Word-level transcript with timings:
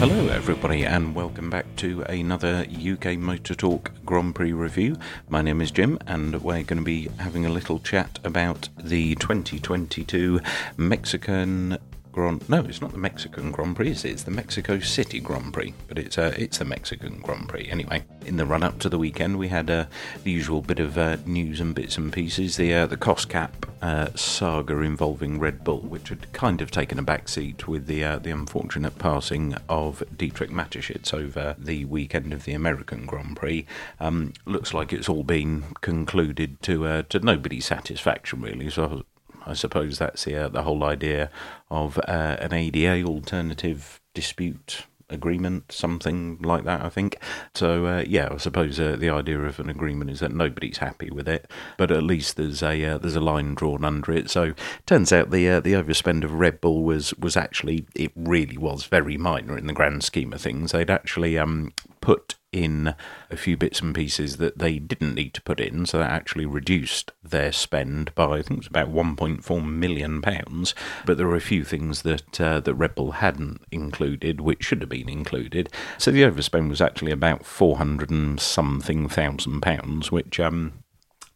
Hello, 0.00 0.28
everybody, 0.28 0.86
and 0.86 1.14
welcome 1.14 1.50
back 1.50 1.66
to 1.76 2.00
another 2.04 2.64
UK 2.70 3.18
Motor 3.18 3.54
Talk 3.54 3.92
Grand 4.06 4.34
Prix 4.34 4.54
review. 4.54 4.96
My 5.28 5.42
name 5.42 5.60
is 5.60 5.70
Jim, 5.70 5.98
and 6.06 6.42
we're 6.42 6.62
going 6.62 6.78
to 6.78 6.82
be 6.82 7.08
having 7.18 7.44
a 7.44 7.50
little 7.50 7.78
chat 7.80 8.18
about 8.24 8.70
the 8.82 9.14
2022 9.16 10.40
Mexican 10.78 11.76
Grand. 12.12 12.48
No, 12.48 12.60
it's 12.64 12.80
not 12.80 12.92
the 12.92 12.98
Mexican 12.98 13.50
Grand 13.52 13.76
Prix. 13.76 13.90
It's, 13.90 14.22
the 14.22 14.30
Mexico 14.30 14.78
City 14.80 15.20
Grand 15.20 15.52
Prix, 15.52 15.74
but 15.88 15.98
it's 15.98 16.18
uh, 16.18 16.34
it's 16.36 16.58
the 16.58 16.64
Mexican 16.64 17.20
Grand 17.20 17.48
Prix 17.48 17.68
anyway. 17.70 18.02
In 18.26 18.36
the 18.36 18.46
run 18.46 18.62
up 18.62 18.78
to 18.80 18.88
the 18.88 18.98
weekend, 18.98 19.38
we 19.38 19.48
had 19.48 19.70
uh, 19.70 19.86
the 20.24 20.30
usual 20.30 20.60
bit 20.60 20.78
of 20.78 20.98
uh, 20.98 21.16
news 21.26 21.60
and 21.60 21.74
bits 21.74 21.96
and 21.96 22.12
pieces. 22.12 22.56
The 22.56 22.74
uh, 22.74 22.86
the 22.86 22.96
cost 22.96 23.28
cap 23.28 23.66
uh, 23.80 24.08
saga 24.14 24.78
involving 24.80 25.38
Red 25.38 25.64
Bull, 25.64 25.80
which 25.80 26.08
had 26.08 26.32
kind 26.32 26.60
of 26.60 26.70
taken 26.70 26.98
a 26.98 27.02
back 27.02 27.28
seat 27.28 27.68
with 27.68 27.86
the 27.86 28.00
the 28.22 28.30
unfortunate 28.30 28.98
passing 28.98 29.54
of 29.68 30.02
Dietrich 30.16 30.50
Mateschitz 30.50 31.14
over 31.14 31.54
the 31.58 31.84
weekend 31.84 32.32
of 32.32 32.44
the 32.44 32.52
American 32.52 33.06
Grand 33.06 33.36
Prix. 33.36 33.66
Um, 34.00 34.32
looks 34.46 34.74
like 34.74 34.92
it's 34.92 35.08
all 35.08 35.24
been 35.24 35.64
concluded 35.80 36.62
to 36.62 37.02
to 37.02 37.18
nobody's 37.20 37.66
satisfaction, 37.66 38.42
really. 38.42 38.70
So 38.70 39.04
I 39.50 39.54
suppose 39.54 39.98
that's 39.98 40.24
the, 40.24 40.36
uh, 40.36 40.48
the 40.48 40.62
whole 40.62 40.84
idea 40.84 41.30
of 41.70 41.98
uh, 41.98 42.36
an 42.40 42.52
ADA 42.52 43.04
alternative 43.04 44.00
dispute 44.14 44.86
agreement, 45.10 45.72
something 45.72 46.38
like 46.40 46.64
that, 46.64 46.82
I 46.82 46.88
think. 46.88 47.18
So, 47.54 47.86
uh, 47.86 48.04
yeah, 48.06 48.28
I 48.30 48.36
suppose 48.36 48.78
uh, 48.78 48.96
the 48.96 49.10
idea 49.10 49.40
of 49.40 49.58
an 49.58 49.68
agreement 49.68 50.10
is 50.10 50.20
that 50.20 50.32
nobody's 50.32 50.78
happy 50.78 51.10
with 51.10 51.28
it, 51.28 51.50
but 51.76 51.90
at 51.90 52.02
least 52.02 52.36
there's 52.36 52.62
a 52.62 52.84
uh, 52.84 52.98
there's 52.98 53.16
a 53.16 53.20
line 53.20 53.54
drawn 53.54 53.84
under 53.84 54.12
it. 54.12 54.30
So, 54.30 54.54
turns 54.86 55.12
out 55.12 55.30
the 55.30 55.48
uh, 55.48 55.60
the 55.60 55.72
overspend 55.72 56.24
of 56.24 56.34
Red 56.34 56.60
Bull 56.60 56.84
was 56.84 57.12
was 57.14 57.36
actually 57.36 57.86
it 57.94 58.12
really 58.14 58.56
was 58.56 58.84
very 58.84 59.16
minor 59.16 59.58
in 59.58 59.66
the 59.66 59.72
grand 59.72 60.04
scheme 60.04 60.32
of 60.32 60.40
things. 60.40 60.72
They'd 60.72 60.90
actually 60.90 61.36
um, 61.38 61.72
put 62.00 62.36
in 62.52 62.94
a 63.30 63.36
few 63.36 63.56
bits 63.56 63.80
and 63.80 63.94
pieces 63.94 64.38
that 64.38 64.58
they 64.58 64.78
didn't 64.78 65.14
need 65.14 65.34
to 65.34 65.42
put 65.42 65.60
in, 65.60 65.86
so 65.86 65.98
that 65.98 66.10
actually 66.10 66.46
reduced 66.46 67.12
their 67.22 67.52
spend 67.52 68.14
by 68.14 68.38
I 68.38 68.42
think 68.42 68.50
it 68.50 68.56
was 68.58 68.66
about 68.66 68.92
1.4 68.92 69.64
million 69.64 70.20
pounds. 70.22 70.74
But 71.04 71.16
there 71.16 71.26
were 71.26 71.36
a 71.36 71.40
few 71.40 71.64
things 71.64 72.02
that 72.02 72.40
uh, 72.40 72.60
that 72.60 72.74
Red 72.74 72.94
Bull 72.94 73.12
hadn't 73.12 73.62
included, 73.70 74.40
which 74.40 74.64
should 74.64 74.80
have 74.80 74.90
been 74.90 75.08
included. 75.08 75.68
So 75.98 76.10
the 76.10 76.22
overspend 76.22 76.70
was 76.70 76.80
actually 76.80 77.12
about 77.12 77.44
400 77.44 78.10
and 78.10 78.40
something 78.40 79.08
thousand 79.08 79.60
pounds, 79.60 80.10
which 80.10 80.40
um, 80.40 80.82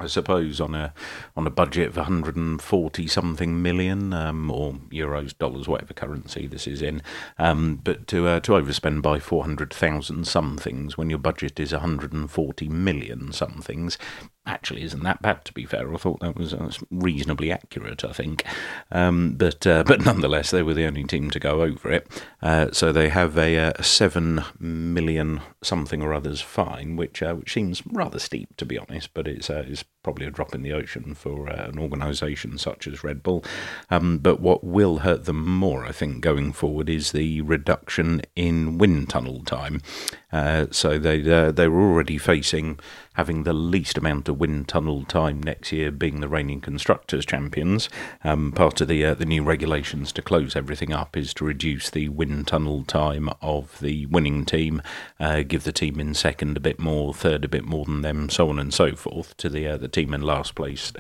I 0.01 0.07
suppose 0.07 0.61
on 0.61 0.75
a 0.75 0.93
on 1.37 1.47
a 1.47 1.51
budget 1.51 1.89
of 1.89 1.97
140 1.97 3.07
something 3.07 3.63
million 3.63 4.13
um, 4.13 4.51
or 4.51 4.75
euros, 4.91 5.37
dollars, 5.37 5.69
whatever 5.69 5.95
currency 5.95 6.47
this 6.47 6.67
is 6.67 6.83
in, 6.83 7.01
um, 7.39 7.77
but 7.83 8.07
to 8.09 8.27
uh, 8.27 8.41
to 8.41 8.53
overspend 8.53 9.03
by 9.03 9.21
400,000 9.21 10.27
somethings 10.27 10.99
when 10.99 11.11
your 11.11 11.19
budget 11.19 11.61
is 11.61 11.73
140 11.73 12.69
million 12.69 13.33
somethings 13.33 13.97
actually 14.47 14.83
isn't 14.83 15.03
that 15.03 15.23
bad 15.23 15.45
to 15.45 15.53
be 15.53 15.65
fair. 15.65 15.93
I 15.93 15.97
thought 15.97 16.21
that 16.21 16.37
was, 16.37 16.53
uh, 16.53 16.71
reasonably 16.91 17.51
accurate. 17.51 18.05
I 18.05 18.13
think, 18.13 18.45
um, 18.91 19.35
but 19.37 19.67
uh, 19.67 19.85
but 19.87 20.05
nonetheless, 20.05 20.51
they 20.51 20.63
were 20.63 20.75
the 20.75 20.87
only 20.87 21.05
team 21.05 21.31
to 21.31 21.41
go 21.41 21.63
over 21.63 21.91
it. 21.91 22.07
Uh, 22.43 22.69
so 22.73 22.93
they 22.93 23.09
have 23.09 23.39
a, 23.39 23.57
uh, 23.59 23.73
a, 23.77 23.83
seven 23.83 24.45
million 24.59 25.41
something 25.63 26.03
or 26.03 26.13
others 26.13 26.41
fine, 26.41 26.97
which 26.97 27.23
uh, 27.23 27.35
which 27.35 27.53
seems 27.53 27.83
rather 27.87 28.19
steep 28.19 28.57
to 28.57 28.67
be 28.67 28.79
honest. 28.79 29.15
But 29.15 29.29
it's 29.29 29.49
uh, 29.49 29.65
it's 29.67 29.85
probably 30.05 30.27
a 30.27 30.31
drop 30.31 30.55
in 30.55 30.63
the 30.63 30.73
ocean 30.73 31.15
for 31.15 31.49
an 31.49 31.79
organisation 31.79 32.57
such 32.59 32.87
as 32.87 33.03
Red 33.03 33.25
Bull. 33.25 33.45
Um, 33.91 34.19
but 34.19 34.39
what 34.39 34.63
will 34.63 34.99
hurt 34.99 35.25
them 35.25 35.45
more, 35.45 35.85
I 35.85 35.91
think, 35.91 36.21
going 36.21 36.53
forward, 36.53 36.89
is 36.89 37.11
the 37.11 37.41
reduction 37.41 38.23
in 38.37 38.79
wind 38.79 39.11
tunnel 39.11 39.43
time. 39.43 39.83
so 40.71 40.99
they 40.99 41.21
they 41.51 41.67
were 41.67 41.83
already 41.83 42.19
facing 42.19 42.79
having 43.15 43.45
the 43.45 43.53
least 43.53 43.97
amount 43.97 44.29
of 44.29 44.39
wind 44.39 44.69
tunnel 44.69 45.05
time 45.05 45.43
next 45.43 45.73
year, 45.73 45.91
being 45.91 46.21
the 46.21 46.29
reigning 46.29 46.61
constructors 46.61 47.25
champions. 47.25 47.89
Um, 48.23 48.53
part 48.53 48.81
of 48.81 48.89
the 48.89 49.05
uh, 49.05 49.15
the 49.15 49.25
new 49.25 49.43
regulations 49.43 50.13
to 50.13 50.23
close 50.23 50.55
everything 50.55 50.93
up 50.93 51.17
is 51.17 51.33
to 51.35 51.45
reduce 51.45 51.91
the 51.91 52.09
wind 52.11 52.47
tunnel 52.47 52.85
time 52.85 53.31
of 53.41 53.79
the 53.81 54.07
winning 54.07 54.45
team, 54.45 54.83
uh, 55.19 55.43
give 55.43 55.65
the 55.65 55.73
team 55.73 55.99
in 55.99 56.15
second 56.15 56.57
a 56.57 56.61
bit 56.61 56.79
more, 56.79 57.15
third 57.15 57.45
a 57.45 57.49
bit 57.49 57.65
more 57.65 57.85
than 57.85 58.03
them, 58.03 58.29
so 58.29 58.49
on 58.49 58.59
and 58.59 58.75
so 58.75 58.95
forth. 58.95 59.37
To 59.39 59.49
the 59.49 59.67
uh, 59.67 59.77
the 59.77 59.89
team 59.95 60.13
in 60.13 60.21
last 60.21 60.55
place 60.55 60.93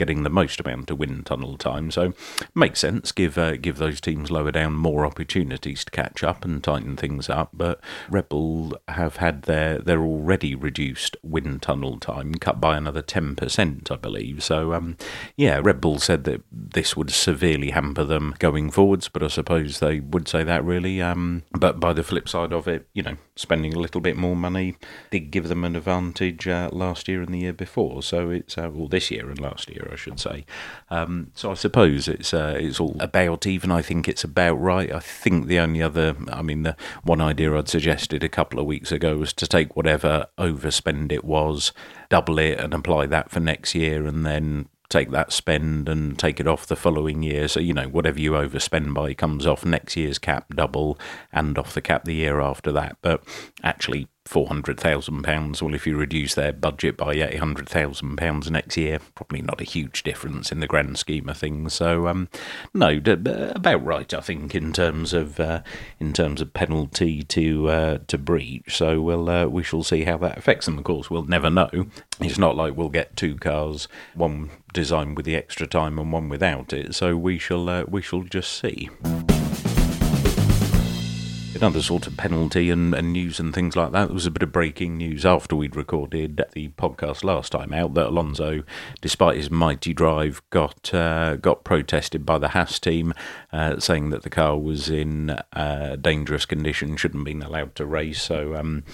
getting 0.00 0.22
the 0.22 0.30
most 0.30 0.58
amount 0.60 0.90
of 0.90 0.98
wind 0.98 1.26
tunnel 1.26 1.58
time. 1.58 1.90
So 1.90 2.14
makes 2.54 2.80
sense. 2.80 3.12
Give 3.12 3.36
uh, 3.36 3.56
give 3.58 3.76
those 3.76 4.00
teams 4.00 4.30
lower 4.30 4.50
down 4.50 4.72
more 4.72 5.04
opportunities 5.04 5.84
to 5.84 5.90
catch 5.90 6.24
up 6.24 6.42
and 6.42 6.64
tighten 6.64 6.96
things 6.96 7.28
up. 7.28 7.50
But 7.52 7.82
Red 8.08 8.30
Bull 8.30 8.78
have 8.88 9.16
had 9.16 9.42
their 9.42 9.78
their 9.78 10.00
already 10.00 10.54
reduced 10.54 11.18
wind 11.22 11.60
tunnel 11.60 11.98
time 11.98 12.34
cut 12.36 12.62
by 12.62 12.78
another 12.78 13.02
ten 13.02 13.36
percent, 13.36 13.90
I 13.90 13.96
believe. 13.96 14.42
So 14.42 14.72
um, 14.72 14.96
yeah, 15.36 15.60
Red 15.62 15.82
Bull 15.82 15.98
said 15.98 16.24
that 16.24 16.42
this 16.50 16.96
would 16.96 17.10
severely 17.10 17.72
hamper 17.72 18.04
them 18.04 18.34
going 18.38 18.70
forwards. 18.70 19.08
But 19.08 19.22
I 19.22 19.28
suppose 19.28 19.80
they 19.80 20.00
would 20.00 20.28
say 20.28 20.44
that 20.44 20.64
really. 20.64 21.02
Um, 21.02 21.42
but 21.52 21.78
by 21.78 21.92
the 21.92 22.02
flip 22.02 22.26
side 22.26 22.54
of 22.54 22.66
it, 22.66 22.88
you 22.94 23.02
know, 23.02 23.18
spending 23.36 23.74
a 23.74 23.78
little 23.78 24.00
bit 24.00 24.16
more 24.16 24.34
money 24.34 24.76
did 25.10 25.30
give 25.30 25.48
them 25.48 25.62
an 25.62 25.76
advantage 25.76 26.48
uh, 26.48 26.70
last 26.72 27.06
year 27.06 27.20
and 27.20 27.34
the 27.34 27.40
year 27.40 27.52
before. 27.52 28.02
So 28.02 28.30
it's 28.30 28.56
uh, 28.56 28.70
well 28.72 28.88
this 28.88 29.10
year 29.10 29.28
and 29.28 29.38
last 29.38 29.68
year 29.68 29.89
I 29.90 29.96
should 29.96 30.20
say. 30.20 30.44
Um, 30.90 31.30
so 31.34 31.50
I 31.50 31.54
suppose 31.54 32.08
it's 32.08 32.32
uh, 32.32 32.56
it's 32.58 32.80
all 32.80 32.96
about 33.00 33.46
even. 33.46 33.70
I 33.70 33.82
think 33.82 34.08
it's 34.08 34.24
about 34.24 34.54
right. 34.54 34.92
I 34.92 35.00
think 35.00 35.46
the 35.46 35.58
only 35.58 35.82
other, 35.82 36.16
I 36.30 36.42
mean, 36.42 36.62
the 36.62 36.76
one 37.02 37.20
idea 37.20 37.56
I'd 37.56 37.68
suggested 37.68 38.22
a 38.22 38.28
couple 38.28 38.60
of 38.60 38.66
weeks 38.66 38.92
ago 38.92 39.16
was 39.16 39.32
to 39.34 39.46
take 39.46 39.76
whatever 39.76 40.26
overspend 40.38 41.12
it 41.12 41.24
was, 41.24 41.72
double 42.08 42.38
it, 42.38 42.58
and 42.58 42.74
apply 42.74 43.06
that 43.06 43.30
for 43.30 43.40
next 43.40 43.74
year, 43.74 44.06
and 44.06 44.24
then 44.24 44.68
take 44.90 45.10
that 45.12 45.32
spend 45.32 45.88
and 45.88 46.18
take 46.18 46.40
it 46.40 46.48
off 46.48 46.66
the 46.66 46.76
following 46.76 47.22
year. 47.22 47.48
So, 47.48 47.60
you 47.60 47.72
know, 47.72 47.88
whatever 47.88 48.20
you 48.20 48.32
overspend 48.32 48.92
by 48.92 49.14
comes 49.14 49.46
off 49.46 49.64
next 49.64 49.96
year's 49.96 50.18
cap 50.18 50.52
double 50.54 50.98
and 51.32 51.56
off 51.56 51.74
the 51.74 51.80
cap 51.80 52.04
the 52.04 52.14
year 52.14 52.40
after 52.40 52.72
that. 52.72 52.96
But 53.00 53.22
actually, 53.62 54.08
£400,000. 54.30 55.60
Well, 55.60 55.74
if 55.74 55.86
you 55.86 55.96
reduce 55.96 56.34
their 56.34 56.52
budget 56.52 56.96
by 56.96 57.16
£800,000 57.16 58.50
next 58.50 58.76
year, 58.76 59.00
probably 59.14 59.42
not 59.42 59.60
a 59.60 59.64
huge 59.64 60.02
difference 60.02 60.52
in 60.52 60.60
the 60.60 60.66
grand 60.66 60.98
scheme 60.98 61.28
of 61.28 61.36
things. 61.36 61.74
So, 61.74 62.06
um, 62.06 62.28
no, 62.72 63.00
d- 63.00 63.12
about 63.54 63.84
right, 63.84 64.12
I 64.14 64.20
think, 64.20 64.54
in 64.54 64.72
terms 64.72 65.12
of 65.12 65.40
uh, 65.40 65.62
in 65.98 66.12
terms 66.12 66.40
of 66.40 66.52
penalty 66.52 67.22
to 67.24 67.68
uh, 67.68 67.98
to 68.06 68.18
breach. 68.18 68.76
So, 68.76 69.00
we'll, 69.00 69.28
uh, 69.28 69.46
we 69.46 69.62
shall 69.64 69.82
see 69.82 70.04
how 70.04 70.16
that 70.18 70.38
affects 70.38 70.66
them. 70.66 70.78
Of 70.78 70.84
course, 70.84 71.10
we'll 71.10 71.24
never 71.24 71.50
know. 71.50 71.86
It's 72.20 72.38
not 72.38 72.56
like 72.56 72.76
we'll 72.76 72.88
get 72.88 73.16
two 73.16 73.36
cars, 73.36 73.88
one 74.14 74.50
designed 74.72 75.16
with 75.16 75.26
the 75.26 75.36
extra 75.36 75.66
time 75.66 75.98
and 75.98 76.12
one 76.12 76.28
without 76.28 76.72
it. 76.72 76.94
So, 76.94 77.16
we 77.16 77.38
shall 77.38 77.68
uh, 77.68 77.84
we 77.88 78.00
shall 78.00 78.22
just 78.22 78.52
see 78.60 78.90
another 81.54 81.82
sort 81.82 82.06
of 82.06 82.16
penalty 82.16 82.70
and, 82.70 82.94
and, 82.94 83.12
news 83.12 83.40
and 83.40 83.54
things 83.54 83.76
like 83.76 83.92
that. 83.92 84.06
There 84.06 84.14
was 84.14 84.26
a 84.26 84.30
bit 84.30 84.42
of 84.42 84.52
breaking 84.52 84.96
news 84.96 85.26
after 85.26 85.56
we'd 85.56 85.76
recorded 85.76 86.42
the 86.52 86.68
podcast 86.70 87.24
last 87.24 87.52
time 87.52 87.72
out 87.72 87.94
that 87.94 88.08
Alonso, 88.08 88.62
despite 89.00 89.36
his 89.36 89.50
mighty 89.50 89.92
drive, 89.92 90.42
got 90.50 90.92
uh, 90.94 91.36
got 91.36 91.64
protested 91.64 92.24
by 92.24 92.38
the 92.38 92.48
Haas 92.48 92.78
team, 92.78 93.12
uh, 93.52 93.78
saying 93.78 94.10
that 94.10 94.22
the 94.22 94.30
car 94.30 94.58
was 94.58 94.88
in 94.88 95.30
uh, 95.52 95.96
dangerous 96.00 96.46
condition, 96.46 96.96
shouldn't 96.96 97.20
have 97.20 97.24
been 97.26 97.42
allowed 97.42 97.74
to 97.76 97.86
race. 97.86 98.22
So 98.22 98.54
um, 98.54 98.84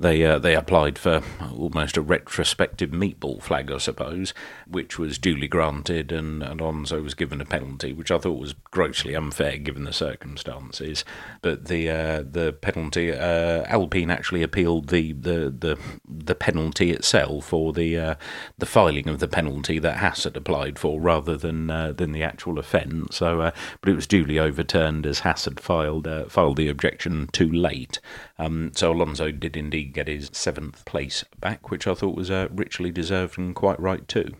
they 0.00 0.24
uh, 0.24 0.38
they 0.38 0.56
applied 0.56 0.98
for 0.98 1.22
almost 1.52 1.98
a 1.98 2.00
retrospective 2.00 2.90
meatball 2.90 3.42
flag, 3.42 3.70
I 3.70 3.76
suppose, 3.76 4.32
which 4.66 4.98
was 4.98 5.18
duly 5.18 5.46
granted, 5.46 6.10
and, 6.10 6.42
Alonso 6.42 7.02
was 7.02 7.12
given 7.12 7.40
a 7.40 7.44
penalty, 7.44 7.92
which 7.92 8.10
I 8.10 8.16
thought 8.16 8.38
was 8.38 8.54
grossly 8.70 9.14
unfair 9.14 9.58
given 9.58 9.84
the 9.84 9.92
circumstances. 9.92 11.04
But 11.42 11.66
the 11.66 11.90
uh, 11.90 12.22
the 12.22 12.56
penalty. 12.58 13.12
Uh, 13.12 13.64
Alpine 13.66 14.10
actually 14.10 14.42
appealed 14.42 14.88
the, 14.88 15.12
the, 15.12 15.54
the, 15.56 15.78
the 16.08 16.34
penalty 16.34 16.90
itself, 16.90 17.52
or 17.52 17.74
the 17.74 17.98
uh, 17.98 18.14
the 18.56 18.66
filing 18.66 19.08
of 19.08 19.18
the 19.18 19.28
penalty 19.28 19.78
that 19.78 19.98
Haas 19.98 20.24
applied 20.24 20.78
for, 20.78 20.98
rather 20.98 21.36
than 21.36 21.68
uh, 21.68 21.92
than 21.92 22.12
the 22.12 22.22
actual 22.22 22.58
offence. 22.58 23.16
So, 23.16 23.42
uh, 23.42 23.50
but 23.82 23.90
it 23.90 23.96
was 23.96 24.06
duly 24.06 24.38
overturned 24.38 25.06
as 25.06 25.20
Haas 25.20 25.46
filed 25.58 26.08
filed 26.28 26.56
the 26.56 26.68
objection 26.68 27.28
too 27.32 27.50
late. 27.50 28.00
Um, 28.38 28.72
so 28.74 28.92
Alonso 28.92 29.30
did 29.30 29.56
indeed 29.56 29.89
get 29.90 30.08
his 30.08 30.30
seventh 30.32 30.84
place 30.84 31.24
back, 31.40 31.70
which 31.70 31.86
I 31.86 31.94
thought 31.94 32.16
was 32.16 32.30
richly 32.30 32.90
deserved 32.90 33.38
and 33.38 33.54
quite 33.54 33.78
right 33.80 34.06
too 34.08 34.34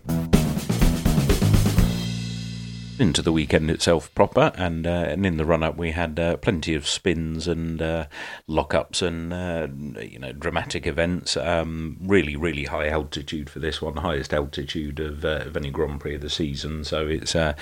into 3.01 3.23
the 3.23 3.33
weekend 3.33 3.71
itself 3.71 4.15
proper, 4.15 4.53
and 4.57 4.87
uh, 4.87 5.07
and 5.09 5.25
in 5.25 5.39
the 5.39 5.45
run 5.45 5.63
up 5.63 5.77
we 5.77 5.93
had 5.93 6.21
uh, 6.21 6.37
plenty 6.37 6.75
of 6.75 6.87
spins 6.87 7.49
and 7.49 7.81
uh, 7.81 8.07
lockups 8.49 9.03
and 9.03 9.33
uh, 9.33 10.03
you 10.03 10.19
know 10.19 10.33
dramatic 10.33 10.87
events. 10.87 11.37
Um, 11.37 11.97
really, 12.03 12.37
really 12.37 12.65
high 12.65 12.89
altitude 12.89 13.49
for 13.49 13.59
this 13.59 13.81
one, 13.81 13.97
highest 13.97 14.35
altitude 14.35 15.01
of, 15.01 15.25
uh, 15.25 15.45
of 15.47 15.57
any 15.57 15.71
Grand 15.71 16.01
Prix 16.01 16.17
of 16.17 16.21
the 16.21 16.31
season. 16.31 16.85
So 16.85 17.07
it's 17.07 17.35
uh, 17.35 17.55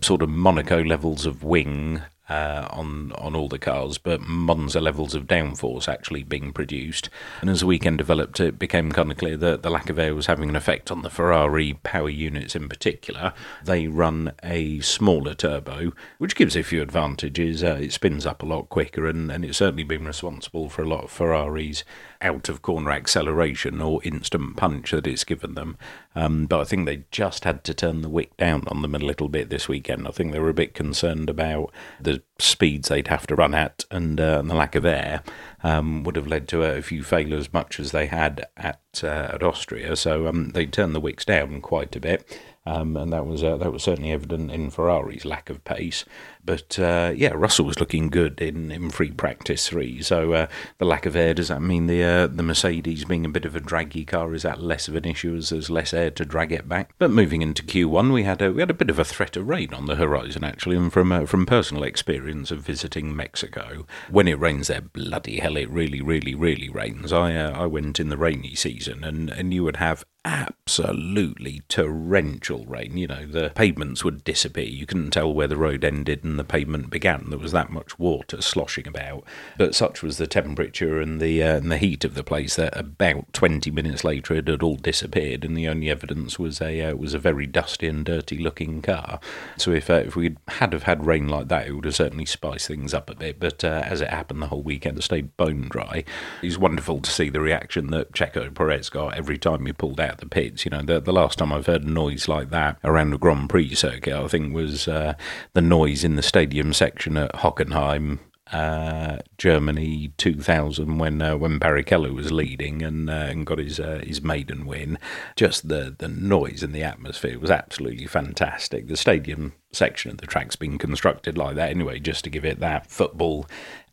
sort 0.00 0.22
of 0.22 0.28
Monaco 0.28 0.84
levels 0.84 1.24
of 1.26 1.42
wing 1.42 2.02
uh, 2.28 2.66
on 2.70 3.12
on 3.12 3.34
all 3.34 3.48
the 3.48 3.58
cars, 3.58 3.98
but 3.98 4.20
Monza 4.20 4.80
levels 4.80 5.14
of 5.14 5.26
downforce 5.26 5.88
actually 5.88 6.22
being 6.22 6.52
produced. 6.52 7.08
And 7.40 7.50
as 7.50 7.60
the 7.60 7.66
weekend 7.66 7.98
developed, 7.98 8.40
it 8.40 8.58
became 8.58 8.92
kind 8.92 9.10
of 9.10 9.18
clear 9.18 9.36
that 9.36 9.62
the 9.62 9.70
lack 9.70 9.90
of 9.90 9.98
air 9.98 10.14
was 10.14 10.26
having 10.26 10.48
an 10.48 10.56
effect 10.56 10.90
on 10.90 11.02
the 11.02 11.10
Ferrari 11.10 11.74
power 11.82 12.10
units 12.10 12.56
in 12.56 12.68
particular. 12.68 13.32
They 13.64 13.86
run 13.86 14.32
a 14.42 14.80
smaller 14.80 15.34
turbo, 15.34 15.92
which 16.18 16.36
gives 16.36 16.56
a 16.56 16.62
few 16.62 16.82
advantages. 16.82 17.62
Uh, 17.62 17.78
it 17.80 17.92
spins 17.92 18.26
up 18.26 18.42
a 18.42 18.46
lot 18.46 18.68
quicker, 18.68 19.06
and, 19.06 19.30
and 19.30 19.44
it's 19.44 19.58
certainly 19.58 19.84
been 19.84 20.04
responsible 20.04 20.68
for 20.68 20.82
a 20.82 20.88
lot 20.88 21.04
of 21.04 21.10
Ferraris 21.10 21.84
out 22.20 22.48
of 22.48 22.62
corner 22.62 22.90
acceleration 22.90 23.80
or 23.80 24.02
instant 24.02 24.56
punch 24.56 24.90
that 24.90 25.06
it's 25.06 25.24
given 25.24 25.54
them. 25.54 25.76
Um, 26.14 26.46
but 26.46 26.60
I 26.60 26.64
think 26.64 26.86
they 26.86 27.04
just 27.10 27.44
had 27.44 27.62
to 27.64 27.74
turn 27.74 28.00
the 28.00 28.08
wick 28.08 28.36
down 28.36 28.64
on 28.68 28.82
them 28.82 28.94
a 28.94 28.98
little 28.98 29.28
bit 29.28 29.50
this 29.50 29.68
weekend. 29.68 30.08
I 30.08 30.10
think 30.10 30.32
they 30.32 30.38
were 30.38 30.48
a 30.48 30.54
bit 30.54 30.74
concerned 30.74 31.28
about 31.28 31.70
the 32.00 32.15
speeds 32.38 32.88
they'd 32.88 33.08
have 33.08 33.26
to 33.26 33.34
run 33.34 33.54
at 33.54 33.84
and, 33.90 34.20
uh, 34.20 34.38
and 34.38 34.50
the 34.50 34.54
lack 34.54 34.74
of 34.74 34.84
air 34.84 35.22
um, 35.62 36.04
would 36.04 36.16
have 36.16 36.26
led 36.26 36.48
to 36.48 36.62
a 36.62 36.82
few 36.82 37.02
failures, 37.02 37.52
much 37.52 37.80
as 37.80 37.92
they 37.92 38.06
had 38.06 38.46
at 38.56 38.80
uh, 39.02 39.30
at 39.34 39.42
Austria. 39.42 39.96
So 39.96 40.26
um, 40.26 40.50
they 40.50 40.66
turned 40.66 40.94
the 40.94 41.00
wicks 41.00 41.24
down 41.24 41.60
quite 41.60 41.94
a 41.96 42.00
bit. 42.00 42.38
Um, 42.66 42.96
and 42.96 43.12
that 43.12 43.26
was 43.26 43.44
uh, 43.44 43.56
that 43.58 43.72
was 43.72 43.84
certainly 43.84 44.10
evident 44.10 44.50
in 44.50 44.70
Ferrari's 44.70 45.24
lack 45.24 45.48
of 45.50 45.64
pace. 45.64 46.04
But 46.44 46.78
uh, 46.78 47.12
yeah, 47.14 47.32
Russell 47.34 47.64
was 47.64 47.80
looking 47.80 48.08
good 48.08 48.40
in, 48.40 48.70
in 48.70 48.90
free 48.90 49.10
practice 49.10 49.68
three. 49.68 50.02
So 50.02 50.32
uh, 50.32 50.46
the 50.78 50.84
lack 50.84 51.06
of 51.06 51.16
air 51.16 51.34
does 51.34 51.48
that 51.48 51.62
mean 51.62 51.86
the 51.86 52.02
uh, 52.02 52.26
the 52.26 52.42
Mercedes 52.42 53.04
being 53.04 53.24
a 53.24 53.28
bit 53.30 53.44
of 53.44 53.54
a 53.54 53.60
draggy 53.60 54.04
car 54.04 54.34
is 54.34 54.42
that 54.42 54.60
less 54.60 54.88
of 54.88 54.96
an 54.96 55.04
issue 55.04 55.34
as 55.36 55.50
there's 55.50 55.70
less 55.70 55.94
air 55.94 56.10
to 56.12 56.24
drag 56.24 56.52
it 56.52 56.68
back? 56.68 56.94
But 56.98 57.10
moving 57.10 57.42
into 57.42 57.62
Q1, 57.62 58.12
we 58.12 58.24
had 58.24 58.42
a 58.42 58.52
we 58.52 58.62
had 58.62 58.70
a 58.70 58.74
bit 58.74 58.90
of 58.90 58.98
a 58.98 59.04
threat 59.04 59.36
of 59.36 59.48
rain 59.48 59.72
on 59.72 59.86
the 59.86 59.96
horizon 59.96 60.44
actually, 60.44 60.76
and 60.76 60.92
from 60.92 61.12
uh, 61.12 61.26
from 61.26 61.46
personal 61.46 61.84
experience 61.84 62.50
of 62.50 62.60
visiting 62.60 63.14
Mexico, 63.14 63.86
when 64.10 64.28
it 64.28 64.38
rains 64.38 64.68
there, 64.68 64.80
bloody 64.80 65.38
hell, 65.38 65.56
it 65.56 65.70
really 65.70 66.00
really 66.00 66.34
really 66.34 66.68
rains. 66.68 67.12
I 67.12 67.34
uh, 67.34 67.52
I 67.52 67.66
went 67.66 68.00
in 68.00 68.08
the 68.08 68.16
rainy 68.16 68.54
season, 68.54 69.04
and 69.04 69.30
and 69.30 69.52
you 69.52 69.62
would 69.62 69.76
have 69.76 70.04
absolutely 70.26 71.62
torrential 71.68 72.66
rain. 72.66 72.96
You 72.96 73.06
know, 73.06 73.26
the 73.26 73.52
pavements 73.54 74.02
would 74.02 74.24
disappear. 74.24 74.64
You 74.64 74.84
couldn't 74.84 75.12
tell 75.12 75.32
where 75.32 75.46
the 75.46 75.56
road 75.56 75.84
ended 75.84 76.24
and 76.24 76.36
the 76.36 76.44
pavement 76.44 76.90
began. 76.90 77.26
There 77.30 77.38
was 77.38 77.52
that 77.52 77.70
much 77.70 77.96
water 77.98 78.42
sloshing 78.42 78.88
about. 78.88 79.24
But 79.56 79.76
such 79.76 80.02
was 80.02 80.18
the 80.18 80.26
temperature 80.26 81.00
and 81.00 81.20
the 81.20 81.42
uh, 81.42 81.56
and 81.56 81.70
the 81.70 81.78
heat 81.78 82.04
of 82.04 82.14
the 82.14 82.24
place 82.24 82.56
that 82.56 82.76
about 82.76 83.32
20 83.32 83.70
minutes 83.70 84.02
later 84.02 84.34
it 84.34 84.48
had 84.48 84.62
all 84.62 84.74
disappeared, 84.74 85.44
and 85.44 85.56
the 85.56 85.68
only 85.68 85.88
evidence 85.88 86.38
was 86.38 86.60
a 86.60 86.82
uh, 86.82 86.96
was 86.96 87.14
a 87.14 87.20
very 87.20 87.46
dusty 87.46 87.86
and 87.86 88.04
dirty 88.04 88.36
looking 88.36 88.82
car. 88.82 89.20
So 89.56 89.70
if 89.70 89.88
uh, 89.88 90.02
if 90.06 90.16
we 90.16 90.36
had 90.48 90.72
have 90.72 90.82
had 90.82 91.06
rain 91.06 91.28
like 91.28 91.46
that, 91.48 91.68
it 91.68 91.72
would 91.72 91.84
have 91.84 91.94
certainly 91.94 92.26
spiced 92.26 92.66
things 92.66 92.92
up 92.92 93.08
a 93.08 93.14
bit. 93.14 93.38
But 93.38 93.62
uh, 93.62 93.84
as 93.84 94.00
it 94.00 94.08
happened, 94.08 94.42
the 94.42 94.48
whole 94.48 94.62
weekend 94.62 95.02
stayed 95.04 95.36
bone 95.36 95.68
dry. 95.70 96.04
It 96.42 96.46
was 96.46 96.58
wonderful 96.58 97.00
to 97.00 97.10
see 97.10 97.28
the 97.28 97.40
reaction 97.40 97.88
that 97.88 98.12
Checo 98.12 98.52
Perez 98.52 98.90
got 98.90 99.14
every 99.14 99.38
time 99.38 99.64
he 99.66 99.72
pulled 99.72 100.00
out 100.00 100.15
the 100.18 100.26
pits. 100.26 100.64
You 100.64 100.70
know, 100.70 100.82
the, 100.82 101.00
the 101.00 101.12
last 101.12 101.38
time 101.38 101.52
I've 101.52 101.66
heard 101.66 101.84
a 101.84 101.90
noise 101.90 102.28
like 102.28 102.50
that 102.50 102.78
around 102.84 103.12
a 103.12 103.18
Grand 103.18 103.48
Prix 103.48 103.74
circuit, 103.74 104.14
I 104.14 104.28
think 104.28 104.54
was 104.54 104.88
uh, 104.88 105.14
the 105.52 105.60
noise 105.60 106.04
in 106.04 106.16
the 106.16 106.22
stadium 106.22 106.72
section 106.72 107.16
at 107.16 107.32
Hockenheim 107.34 108.18
uh, 108.52 109.18
Germany 109.38 110.12
2000 110.18 110.98
when 110.98 111.20
uh, 111.20 111.36
when 111.36 111.58
Barrichello 111.58 112.14
was 112.14 112.30
leading 112.30 112.82
and 112.82 113.10
uh, 113.10 113.12
and 113.12 113.44
got 113.44 113.58
his 113.58 113.80
uh, 113.80 114.02
his 114.06 114.22
maiden 114.22 114.66
win. 114.66 114.98
Just 115.34 115.68
the 115.68 115.94
the 115.98 116.08
noise 116.08 116.62
and 116.62 116.72
the 116.72 116.84
atmosphere 116.84 117.38
was 117.40 117.50
absolutely 117.50 118.06
fantastic. 118.06 118.86
The 118.86 118.96
stadium 118.96 119.54
section 119.72 120.12
of 120.12 120.18
the 120.18 120.26
track's 120.26 120.56
been 120.56 120.78
constructed 120.78 121.36
like 121.36 121.56
that 121.56 121.70
anyway, 121.70 121.98
just 121.98 122.24
to 122.24 122.30
give 122.30 122.44
it 122.44 122.60
that 122.60 122.86
football 122.86 123.46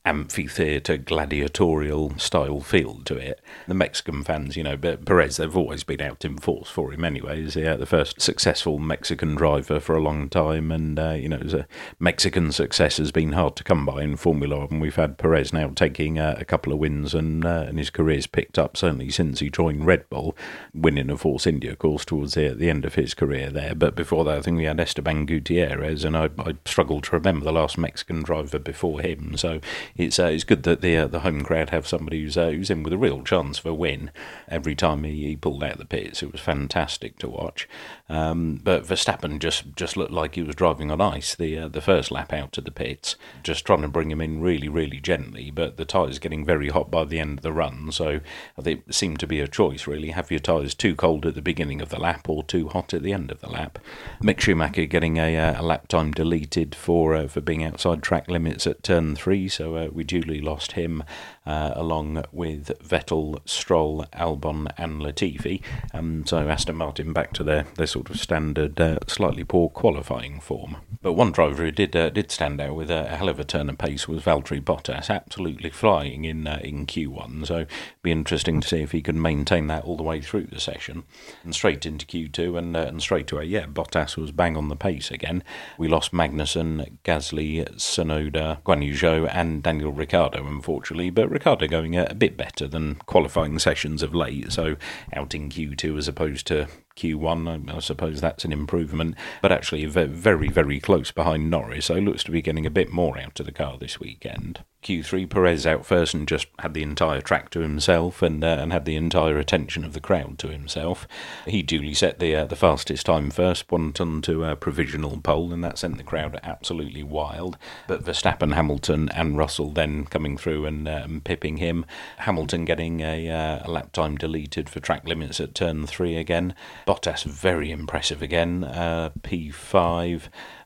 amphitheatre 0.06 0.98
gladiatorial 0.98 2.18
style 2.18 2.60
feel 2.60 2.96
to 3.06 3.16
it. 3.16 3.40
The 3.68 3.74
Mexican 3.74 4.24
fans, 4.24 4.58
you 4.58 4.64
know, 4.64 4.78
Perez, 4.78 5.38
they've 5.38 5.56
always 5.56 5.84
been 5.84 6.02
out 6.02 6.26
in 6.26 6.38
force 6.38 6.70
for 6.70 6.92
him 6.92 7.06
anyway. 7.06 7.42
He's 7.42 7.56
yeah, 7.56 7.76
the 7.76 7.86
first 7.86 8.22
successful 8.22 8.80
Mexican 8.80 9.36
driver 9.36 9.80
for 9.80 9.96
a 9.96 10.02
long 10.02 10.30
time, 10.30 10.72
and 10.72 11.00
uh, 11.00 11.12
you 11.12 11.30
know, 11.30 11.42
a 11.54 11.66
Mexican 12.00 12.52
success 12.52 12.98
has 12.98 13.12
been 13.12 13.32
hard 13.32 13.56
to 13.56 13.64
come 13.64 13.86
by 13.86 14.04
in 14.04 14.18
Formula 14.18 14.66
One. 14.66 14.80
We've 14.80 14.96
had 14.96 15.18
Perez 15.18 15.54
now 15.54 15.70
taking 15.70 16.20
uh, 16.20 16.36
a 16.38 16.46
couple 16.46 16.74
of 16.74 16.80
wins, 16.80 17.14
and 17.14 17.46
uh, 17.46 17.66
and 17.68 17.78
his 17.78 17.90
career's 17.90 18.28
picked 18.28 18.60
up 18.60 18.76
certainly 18.76 19.10
since 19.10 19.40
he 19.40 19.50
joined 19.50 19.86
Red 19.86 20.10
Bull, 20.10 20.36
winning 20.74 21.10
a 21.10 21.18
Force 21.18 21.48
India, 21.48 21.76
course, 21.76 22.06
towards 22.06 22.34
the, 22.34 22.50
the 22.50 22.70
end 22.70 22.86
of 22.86 22.96
his 22.96 23.14
career 23.14 23.50
there. 23.50 23.76
But 23.76 23.96
before 23.96 24.24
that, 24.26 24.38
I 24.38 24.42
think 24.42 24.58
we 24.58 24.66
had 24.66 24.80
Esteban 24.80 25.26
Gutierrez, 25.26 26.04
and 26.04 26.18
I, 26.18 26.30
I 26.40 26.56
struggled 26.66 27.06
to 27.06 27.16
remember 27.16 27.46
the 27.46 27.52
last 27.52 27.78
Mexican 27.78 28.24
driver 28.24 28.60
before 28.60 29.02
him. 29.02 29.38
So 29.38 29.60
it's 29.96 30.18
uh, 30.18 30.26
it's 30.26 30.44
good 30.44 30.64
that 30.64 30.82
the 30.82 30.98
uh, 30.98 31.08
the 31.08 31.20
home 31.20 31.44
crowd 31.44 31.70
have 31.70 31.88
somebody 31.88 32.22
who's 32.22 32.38
uh, 32.38 32.50
who's 32.50 32.70
in 32.70 32.82
with 32.82 32.94
a 32.94 32.98
real 32.98 33.22
chance 33.24 33.60
for 33.60 33.70
a 33.70 33.74
win 33.74 34.12
every 34.48 34.76
time 34.76 35.04
he, 35.04 35.28
he 35.28 35.36
pulled 35.36 35.64
out 35.64 35.74
of 35.74 35.78
the 35.78 35.86
pits. 35.86 36.24
It 36.24 36.32
was 36.32 36.42
fantastic 36.42 37.20
to 37.20 37.30
watch. 37.30 37.68
Um, 38.10 38.60
but 38.64 38.86
Verstappen 38.86 39.40
just, 39.40 39.76
just 39.76 39.96
looked 39.96 40.12
like 40.12 40.36
he 40.36 40.44
was 40.44 40.56
driving 40.56 40.92
on 40.92 41.00
ice 41.00 41.36
the 41.36 41.58
uh, 41.58 41.68
the 41.68 41.82
first 41.82 42.12
lap 42.12 42.34
out 42.34 42.52
to 42.54 42.62
the 42.62 42.72
pits, 42.72 43.16
just 43.44 43.66
trying 43.66 43.82
to 43.84 43.88
bring 43.88 44.12
him 44.12 44.22
in 44.22 44.42
really 44.42 44.68
really 44.68 45.00
gently. 45.00 45.52
But 45.52 45.78
the 45.78 45.86
tyres 45.86 46.20
getting 46.20 46.46
very 46.46 46.70
hot 46.70 46.90
by 46.90 47.06
the 47.06 47.20
end 47.20 47.40
of 47.40 47.44
the 47.44 47.54
run, 47.54 47.92
so 47.92 48.20
it 48.66 48.94
seemed 48.94 49.20
to 49.20 49.28
be 49.28 49.40
a 49.40 49.48
choice 49.48 49.86
really. 49.86 50.10
Have 50.10 50.32
your 50.32 50.40
tyres 50.40 50.74
too 50.74 50.96
cold 50.96 51.26
at 51.26 51.36
the 51.36 51.42
beginning 51.42 51.82
of 51.82 51.90
the 51.90 52.00
lap 52.00 52.28
or 52.28 52.44
too 52.44 52.70
hot 52.70 52.94
at 52.94 53.04
the 53.04 53.14
end 53.14 53.32
of 53.32 53.42
the 53.42 53.50
lap. 53.50 53.80
Mick 54.22 54.40
Schumacher 54.40 54.86
getting 54.86 55.18
a, 55.18 55.38
uh, 55.38 55.62
a 55.62 55.64
lap 55.64 55.88
time 55.88 56.12
deleted 56.12 56.74
for 56.74 57.16
uh, 57.16 57.28
for 57.28 57.42
being 57.42 57.64
outside 57.64 58.02
track 58.02 58.28
limits 58.28 58.66
at 58.66 58.84
turn 58.84 59.16
three, 59.16 59.48
so 59.48 59.83
we 59.92 60.04
duly 60.04 60.42
lost 60.42 60.74
him 60.74 61.04
uh, 61.46 61.72
along 61.76 62.24
with 62.32 62.72
Vettel, 62.80 63.40
Stroll, 63.46 64.06
Albon, 64.14 64.72
and 64.78 65.02
Latifi. 65.02 65.62
Um, 65.94 66.26
so 66.26 66.48
Aston 66.48 66.76
Martin 66.76 67.14
back 67.14 67.34
to 67.34 67.44
their, 67.44 67.66
their 67.76 67.88
sort 67.88 68.10
of 68.10 68.20
standard, 68.20 68.80
uh, 68.80 69.00
slightly 69.08 69.44
poor 69.44 69.70
qualifying 69.70 70.40
form. 70.40 70.78
But 71.04 71.14
one 71.14 71.34
driver 71.34 71.64
who 71.64 71.72
did 71.72 71.96
uh, 71.98 72.10
did 72.10 72.32
stand 72.32 72.62
out 72.62 72.76
with 72.76 72.90
a, 72.90 73.04
hell 73.10 73.28
of 73.28 73.38
a 73.38 73.44
turn 73.44 73.70
of 73.70 73.78
pace 73.78 74.08
was 74.08 74.24
Valtteri 74.24 74.62
Bottas, 74.62 75.10
absolutely 75.10 75.70
flying 75.70 76.24
in 76.24 76.48
uh, 76.48 76.62
in 76.64 76.86
Q1. 76.86 77.46
So 77.46 77.66
be 78.02 78.12
interesting 78.12 78.62
to 78.62 78.68
see 78.68 78.82
if 78.82 78.94
he 78.94 79.02
can 79.02 79.22
maintain 79.22 79.68
that 79.68 79.84
all 79.84 79.98
the 79.98 80.04
way 80.04 80.22
through 80.22 80.46
the 80.46 80.62
session 80.62 81.04
and 81.44 81.54
straight 81.54 81.86
into 81.86 82.06
Q2 82.06 82.58
and 82.58 82.78
uh, 82.78 82.86
and 82.88 83.02
straight 83.02 83.34
away. 83.34 83.44
Yeah, 83.44 83.66
Bottas 83.66 84.16
was 84.16 84.32
bang 84.32 84.56
on 84.56 84.70
the 84.70 84.78
pace 84.78 85.12
again. 85.12 85.44
We 85.78 85.90
lost 85.90 86.14
Magnussen, 86.14 86.98
Gasly, 87.04 87.68
Tsunoda, 87.76 88.62
Guan 88.64 88.86
Yu 88.86 88.94
Zhou, 88.94 89.30
and 89.30 89.62
Daniel 89.62 89.92
Ricciardo, 89.92 90.48
unfortunately. 90.48 91.10
But 91.10 91.30
Ricciardo 91.34 91.68
going 91.68 91.98
a, 91.98 92.08
a 92.10 92.14
bit 92.14 92.38
better 92.38 92.68
than 92.68 92.96
qualifying 93.06 93.60
sessions 93.60 94.04
of 94.04 94.14
late. 94.14 94.52
So 94.52 94.76
out 95.14 95.34
in 95.34 95.50
Q2 95.50 95.98
as 95.98 96.08
opposed 96.08 96.48
to 96.48 96.68
Q1. 96.96 97.74
I 97.74 97.80
suppose 97.80 98.22
that's 98.22 98.46
an 98.46 98.52
improvement, 98.52 99.16
but 99.42 99.52
actually 99.52 99.86
very, 99.86 100.50
very 100.50 100.80
close 100.80 101.12
behind 101.12 101.50
Norris. 101.50 101.86
So 101.86 101.96
looks 101.96 102.24
to 102.26 102.32
be 102.32 102.42
getting 102.42 102.66
a 102.66 102.72
bit 102.72 102.92
more 102.92 103.18
out 103.18 103.40
of 103.40 103.46
the 103.46 103.52
car 103.52 103.78
this 103.78 104.00
weekend. 104.00 104.64
Q3, 104.84 105.30
Perez 105.30 105.66
out 105.66 105.86
first 105.86 106.14
and 106.14 106.28
just 106.28 106.48
had 106.60 106.74
the 106.74 106.84
entire 106.84 107.22
track 107.22 107.50
to 107.52 107.62
himself 107.62 108.22
and 108.22 108.44
uh, 108.44 108.58
and 108.60 108.74
had 108.74 108.86
the 108.86 108.98
entire 108.98 109.38
attention 109.38 109.86
of 109.86 109.94
the 109.94 110.02
crowd 110.02 110.38
to 110.40 110.50
himself. 110.50 111.08
He 111.48 111.64
duly 111.64 111.94
set 111.94 112.20
the 112.20 112.36
uh, 112.36 112.46
the 112.46 112.58
fastest 112.58 113.06
time 113.06 113.32
first, 113.32 113.72
went 113.72 114.02
on 114.02 114.22
to 114.24 114.44
a 114.44 114.56
provisional 114.58 115.20
pole, 115.22 115.54
and 115.54 115.64
that 115.64 115.78
sent 115.78 115.98
the 115.98 116.04
crowd 116.04 116.38
absolutely 116.44 117.02
wild. 117.02 117.58
But 117.88 118.04
Verstappen, 118.04 118.54
Hamilton, 118.54 119.10
and 119.10 119.38
Russell 119.38 119.72
then 119.72 120.04
coming 120.06 120.38
through 120.38 120.66
and, 120.66 120.88
uh, 120.88 121.08
pipping 121.24 121.58
him. 121.58 121.86
Hamilton 122.18 122.66
getting 122.66 123.00
a, 123.00 123.30
uh, 123.30 123.60
a 123.64 123.72
lap 123.72 123.94
time 123.94 124.18
deleted 124.18 124.70
for 124.70 124.80
track 124.80 125.08
limits 125.08 125.40
at 125.40 125.56
turn 125.56 125.88
three 125.88 126.18
again. 126.18 126.54
Bottas 126.86 127.24
very 127.24 127.72
impressive 127.72 128.22
again, 128.22 128.64
uh, 128.64 129.12
P5. 129.22 130.24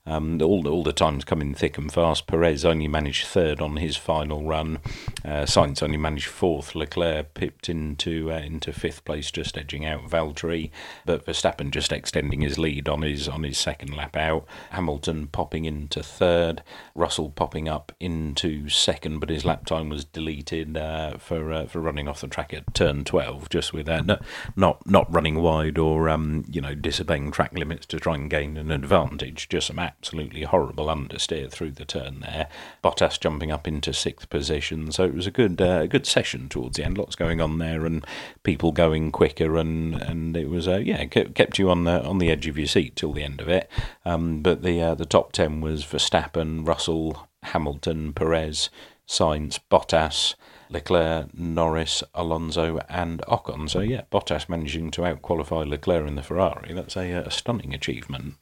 Um, 0.08 0.42
all, 0.42 0.68
all 0.68 0.84
the 0.84 0.94
times 0.94 1.26
coming 1.26 1.54
thick 1.54 1.78
and 1.78 1.92
fast. 1.92 2.28
Perez 2.28 2.64
only 2.64 2.88
managed 2.88 3.28
third 3.28 3.60
on 3.60 3.76
his 3.78 3.98
final 3.98 4.44
run. 4.44 4.80
Uh, 5.24 5.44
Sainz 5.44 5.84
only 5.84 5.98
managed 5.98 6.28
fourth. 6.28 6.76
Leclerc 6.76 7.34
pipped 7.34 7.68
into 7.68 8.32
uh, 8.32 8.38
into 8.38 8.72
fifth 8.72 9.04
place, 9.04 9.30
just 9.32 9.58
edging 9.58 9.86
out 9.86 10.10
Valtteri. 10.10 10.72
But 11.06 11.26
Verstappen 11.26 11.72
just 11.72 11.92
extending 11.92 12.42
his 12.42 12.58
lead 12.58 12.88
on 12.88 13.02
his 13.02 13.28
on 13.28 13.44
his 13.44 13.58
second 13.58 13.96
lap 13.96 14.16
out. 14.16 14.46
Hamilton 14.72 15.28
popping 15.28 15.66
into 15.66 16.02
third. 16.02 16.64
Russell 16.96 17.30
popping 17.30 17.68
up 17.68 17.92
into 18.00 18.70
second, 18.70 19.20
but 19.20 19.30
his 19.30 19.44
lap 19.46 19.66
time 19.66 19.90
was 19.90 20.06
deleted 20.06 20.78
uh, 20.78 21.18
for 21.18 21.52
uh, 21.52 21.66
for 21.66 21.82
running 21.82 22.08
off 22.08 22.22
the 22.22 22.28
track 22.28 22.54
at 22.54 22.74
turn 22.74 23.04
12, 23.04 23.50
just 23.50 23.74
with 23.74 23.88
no, 23.88 24.18
not 24.56 24.88
not 24.88 25.14
running 25.14 25.42
wide 25.42 25.78
or 25.78 26.10
um, 26.10 26.46
you 26.50 26.62
know 26.62 26.76
disobeying 26.76 27.32
track 27.32 27.54
limits 27.54 27.86
to 27.88 28.00
try 28.00 28.16
and 28.16 28.30
gain 28.30 28.58
an 28.58 28.72
advantage. 28.72 29.50
Just 29.50 29.68
some 29.68 29.80
absolutely 30.00 30.44
horrible 30.44 30.88
understeer 30.88 31.50
through 31.50 31.72
the 31.72 31.86
turn 31.86 32.20
there. 32.22 32.48
Bottas 32.84 33.20
jumping 33.20 33.51
up 33.51 33.68
into 33.68 33.94
sixth 33.94 34.30
position, 34.30 34.92
so 34.92 35.04
it 35.04 35.13
was 35.13 35.27
a 35.27 35.32
good 35.32 35.60
uh, 35.62 35.88
good 35.88 36.06
session 36.06 36.50
towards 36.50 36.77
the 36.77 36.86
end. 36.86 36.98
Lots 36.98 37.16
going 37.16 37.42
on 37.42 37.58
there, 37.58 37.86
and 37.86 38.06
people 38.44 38.72
going 38.72 39.12
quicker, 39.12 39.58
and, 39.58 39.96
and 39.96 40.38
it 40.38 40.50
was 40.50 40.68
uh, 40.68 40.77
yeah 40.77 41.06
kept 41.06 41.60
you 41.60 41.70
on 41.70 41.84
the 41.84 42.04
on 42.04 42.20
the 42.20 42.30
edge 42.30 42.48
of 42.48 42.58
your 42.58 42.68
seat 42.68 42.96
till 42.96 43.13
the 43.13 43.24
end 43.24 43.42
of 43.42 43.50
it. 43.50 43.70
Um, 44.06 44.42
but 44.42 44.62
the 44.62 44.82
uh, 44.82 44.96
the 44.96 45.06
top 45.06 45.32
ten 45.32 45.62
was 45.62 45.84
Verstappen, 45.84 46.68
Russell, 46.68 47.27
Hamilton, 47.44 48.13
Perez, 48.13 48.70
Sainz, 49.08 49.60
Bottas. 49.70 50.36
Leclerc, 50.70 51.34
Norris, 51.34 52.04
Alonso, 52.13 52.80
and 52.89 53.22
Ocon. 53.22 53.70
So, 53.70 53.80
yeah, 53.80 54.01
Bottas 54.12 54.50
managing 54.50 54.92
to 54.92 55.04
outqualify 55.04 55.66
Leclerc 55.66 56.06
in 56.06 56.16
the 56.16 56.22
Ferrari. 56.22 56.74
That's 56.74 56.98
a, 56.98 57.10
a 57.12 57.32
stunning 57.32 57.74
achievement 57.74 58.36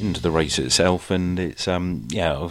into 0.00 0.20
the 0.20 0.30
race 0.30 0.58
itself, 0.58 1.10
and 1.10 1.38
it's 1.38 1.68
um 1.68 2.06
yeah, 2.10 2.48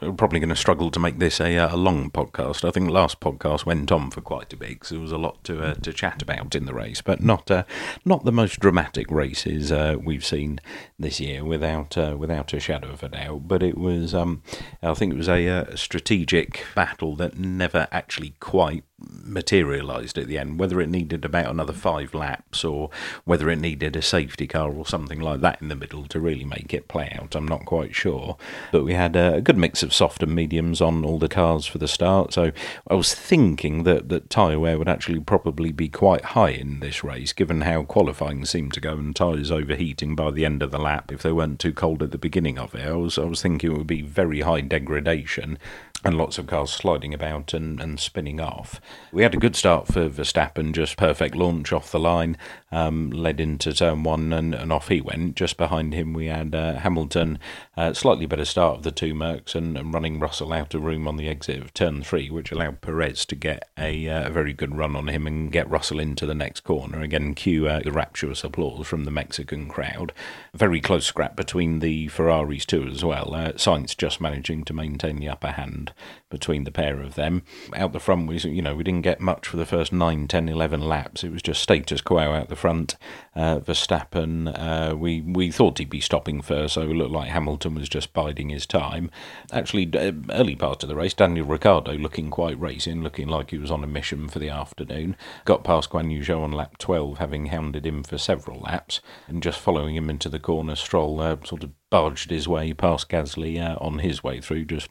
we're 0.00 0.12
probably 0.12 0.40
going 0.40 0.50
to 0.50 0.56
struggle 0.56 0.90
to 0.90 1.00
make 1.00 1.18
this 1.18 1.40
a, 1.40 1.56
a 1.56 1.76
long 1.76 2.10
podcast. 2.10 2.66
I 2.66 2.70
think 2.70 2.90
last 2.90 3.20
podcast 3.20 3.66
went 3.66 3.90
on 3.90 4.10
for 4.10 4.20
quite 4.20 4.52
a 4.52 4.56
bit 4.56 4.70
because 4.70 4.90
there 4.90 5.00
was 5.00 5.12
a 5.12 5.18
lot 5.18 5.42
to 5.44 5.62
uh, 5.62 5.74
to 5.74 5.92
chat 5.92 6.22
about 6.22 6.54
in 6.54 6.66
the 6.66 6.74
race, 6.74 7.00
but 7.02 7.22
not 7.22 7.50
uh, 7.50 7.64
not 8.04 8.24
the 8.24 8.32
most 8.32 8.60
dramatic 8.60 9.10
races 9.10 9.72
uh, 9.72 9.96
we've 10.02 10.24
seen 10.24 10.60
this 10.98 11.20
year, 11.20 11.44
without 11.44 11.96
uh, 11.96 12.16
without 12.18 12.52
a 12.52 12.60
shadow 12.60 12.90
of 12.90 13.02
a 13.02 13.08
doubt. 13.08 13.48
But 13.48 13.62
it 13.62 13.78
was 13.78 14.14
um 14.14 14.42
I 14.82 14.94
think 14.94 15.12
it 15.12 15.16
was 15.16 15.28
a, 15.28 15.40
a 15.40 15.60
uh, 15.62 15.76
strategic 15.76 16.64
battle 16.74 17.16
that 17.16 17.38
never 17.38 17.88
actually 17.90 18.34
quite 18.40 18.84
materialised 19.00 20.18
at 20.18 20.26
the 20.26 20.38
end, 20.38 20.58
whether 20.58 20.80
it 20.80 20.88
needed 20.88 21.24
about 21.24 21.50
another 21.50 21.72
five 21.72 22.14
laps 22.14 22.64
or 22.64 22.90
whether 23.24 23.48
it 23.48 23.58
needed 23.58 23.96
a 23.96 24.02
safety 24.02 24.46
car 24.46 24.72
or 24.72 24.86
something 24.86 25.20
like 25.20 25.40
that 25.40 25.60
in 25.62 25.68
the 25.68 25.76
middle 25.76 26.06
to 26.06 26.20
really 26.20 26.44
make 26.44 26.74
it 26.74 26.88
play 26.88 27.16
out. 27.18 27.34
I'm 27.34 27.48
not 27.48 27.64
quite 27.64 27.94
sure. 27.94 28.36
But 28.72 28.84
we 28.84 28.94
had 28.94 29.16
a 29.16 29.40
good 29.40 29.56
mix 29.56 29.82
of 29.82 29.94
soft 29.94 30.22
and 30.22 30.34
mediums 30.34 30.80
on 30.80 31.04
all 31.04 31.18
the 31.18 31.28
cars 31.28 31.66
for 31.66 31.78
the 31.78 31.88
start. 31.88 32.32
So 32.32 32.52
I 32.88 32.94
was 32.94 33.14
thinking 33.14 33.84
that, 33.84 34.08
that 34.08 34.30
tyre 34.30 34.58
wear 34.58 34.78
would 34.78 34.88
actually 34.88 35.20
probably 35.20 35.72
be 35.72 35.88
quite 35.88 36.24
high 36.26 36.50
in 36.50 36.80
this 36.80 37.02
race, 37.04 37.32
given 37.32 37.62
how 37.62 37.84
qualifying 37.84 38.44
seemed 38.44 38.72
to 38.74 38.80
go 38.80 38.92
and 38.92 39.14
tyres 39.14 39.50
overheating 39.50 40.14
by 40.14 40.30
the 40.30 40.44
end 40.44 40.62
of 40.62 40.70
the 40.70 40.78
lap 40.78 41.12
if 41.12 41.22
they 41.22 41.32
weren't 41.32 41.60
too 41.60 41.72
cold 41.72 42.02
at 42.02 42.10
the 42.10 42.18
beginning 42.18 42.58
of 42.58 42.74
it. 42.74 42.86
I 42.86 42.92
was, 42.92 43.18
I 43.18 43.24
was 43.24 43.42
thinking 43.42 43.72
it 43.72 43.78
would 43.78 43.86
be 43.86 44.02
very 44.02 44.40
high 44.40 44.60
degradation 44.60 45.58
and 46.04 46.16
lots 46.16 46.38
of 46.38 46.46
cars 46.46 46.70
sliding 46.70 47.12
about 47.12 47.52
and, 47.52 47.80
and 47.80 48.00
spinning 48.00 48.40
off. 48.40 48.80
We 49.12 49.24
had 49.24 49.34
a 49.34 49.38
good 49.38 49.56
start 49.56 49.88
for 49.88 50.08
Verstappen, 50.08 50.72
just 50.72 50.96
perfect 50.96 51.34
launch 51.34 51.72
off 51.72 51.90
the 51.90 51.98
line, 51.98 52.36
um, 52.70 53.10
led 53.10 53.40
into 53.40 53.72
turn 53.72 54.04
one, 54.04 54.32
and, 54.32 54.54
and 54.54 54.72
off 54.72 54.86
he 54.86 55.00
went. 55.00 55.34
Just 55.34 55.56
behind 55.56 55.92
him, 55.94 56.12
we 56.12 56.26
had 56.26 56.54
uh, 56.54 56.74
Hamilton, 56.74 57.40
uh, 57.76 57.92
slightly 57.92 58.26
better 58.26 58.44
start 58.44 58.78
of 58.78 58.82
the 58.84 58.92
two 58.92 59.12
Mercs, 59.12 59.56
and, 59.56 59.76
and, 59.76 59.92
running 59.92 60.20
Russell 60.20 60.52
out 60.52 60.74
of 60.74 60.84
room 60.84 61.08
on 61.08 61.16
the 61.16 61.28
exit 61.28 61.60
of 61.60 61.74
turn 61.74 62.04
three, 62.04 62.30
which 62.30 62.52
allowed 62.52 62.80
Perez 62.82 63.26
to 63.26 63.34
get 63.34 63.68
a, 63.76 64.08
uh, 64.08 64.30
very 64.30 64.52
good 64.52 64.76
run 64.76 64.94
on 64.94 65.08
him 65.08 65.26
and 65.26 65.50
get 65.50 65.68
Russell 65.68 65.98
into 65.98 66.24
the 66.24 66.34
next 66.34 66.60
corner. 66.60 67.00
Again, 67.00 67.34
cue 67.34 67.68
uh, 67.68 67.80
rapturous 67.86 68.44
applause 68.44 68.86
from 68.86 69.04
the 69.04 69.10
Mexican 69.10 69.68
crowd. 69.68 70.12
Very 70.54 70.80
close 70.80 71.06
scrap 71.06 71.34
between 71.34 71.80
the 71.80 72.06
Ferraris, 72.08 72.64
too, 72.64 72.86
as 72.86 73.04
well. 73.04 73.34
Uh, 73.34 73.52
Sainz 73.52 73.96
just 73.96 74.20
managing 74.20 74.62
to 74.64 74.72
maintain 74.72 75.16
the 75.16 75.28
upper 75.28 75.50
hand 75.50 75.92
between 76.30 76.64
the 76.64 76.70
pair 76.70 77.00
of 77.00 77.16
them. 77.16 77.42
Out 77.74 77.92
the 77.92 78.00
front, 78.00 78.28
we, 78.28 78.38
you 78.38 78.62
know, 78.62 78.79
we 78.80 78.84
didn't 78.84 79.02
get 79.02 79.20
much 79.20 79.46
for 79.46 79.58
the 79.58 79.66
first 79.66 79.92
9, 79.92 80.26
10, 80.26 80.48
11 80.48 80.80
laps. 80.80 81.22
It 81.22 81.30
was 81.30 81.42
just 81.42 81.62
status 81.62 82.00
quo 82.00 82.32
out 82.32 82.48
the 82.48 82.56
front. 82.56 82.96
Uh, 83.36 83.60
Verstappen, 83.60 84.48
uh, 84.58 84.96
we, 84.96 85.20
we 85.20 85.50
thought 85.50 85.76
he'd 85.76 85.90
be 85.90 86.00
stopping 86.00 86.40
first, 86.40 86.72
so 86.72 86.80
it 86.80 86.86
looked 86.88 87.10
like 87.10 87.28
Hamilton 87.28 87.74
was 87.74 87.90
just 87.90 88.14
biding 88.14 88.48
his 88.48 88.64
time. 88.64 89.10
Actually, 89.52 89.92
uh, 89.94 90.12
early 90.30 90.56
part 90.56 90.82
of 90.82 90.88
the 90.88 90.96
race, 90.96 91.12
Daniel 91.12 91.44
Ricciardo 91.44 91.92
looking 91.92 92.30
quite 92.30 92.58
racing, 92.58 93.02
looking 93.02 93.28
like 93.28 93.50
he 93.50 93.58
was 93.58 93.70
on 93.70 93.84
a 93.84 93.86
mission 93.86 94.30
for 94.30 94.38
the 94.38 94.48
afternoon. 94.48 95.14
Got 95.44 95.62
past 95.62 95.90
Guan 95.90 96.10
Yu 96.10 96.20
Zhou 96.20 96.40
on 96.40 96.52
lap 96.52 96.78
12, 96.78 97.18
having 97.18 97.46
hounded 97.46 97.84
him 97.84 98.02
for 98.02 98.16
several 98.16 98.60
laps, 98.60 99.02
and 99.28 99.42
just 99.42 99.60
following 99.60 99.94
him 99.94 100.08
into 100.08 100.30
the 100.30 100.40
corner, 100.40 100.74
Stroll 100.74 101.20
uh, 101.20 101.36
sort 101.44 101.64
of 101.64 101.72
barged 101.90 102.30
his 102.30 102.48
way 102.48 102.72
past 102.72 103.08
Gasly 103.08 103.60
uh, 103.60 103.76
on 103.80 103.98
his 103.98 104.22
way 104.22 104.40
through. 104.40 104.64
Just 104.64 104.88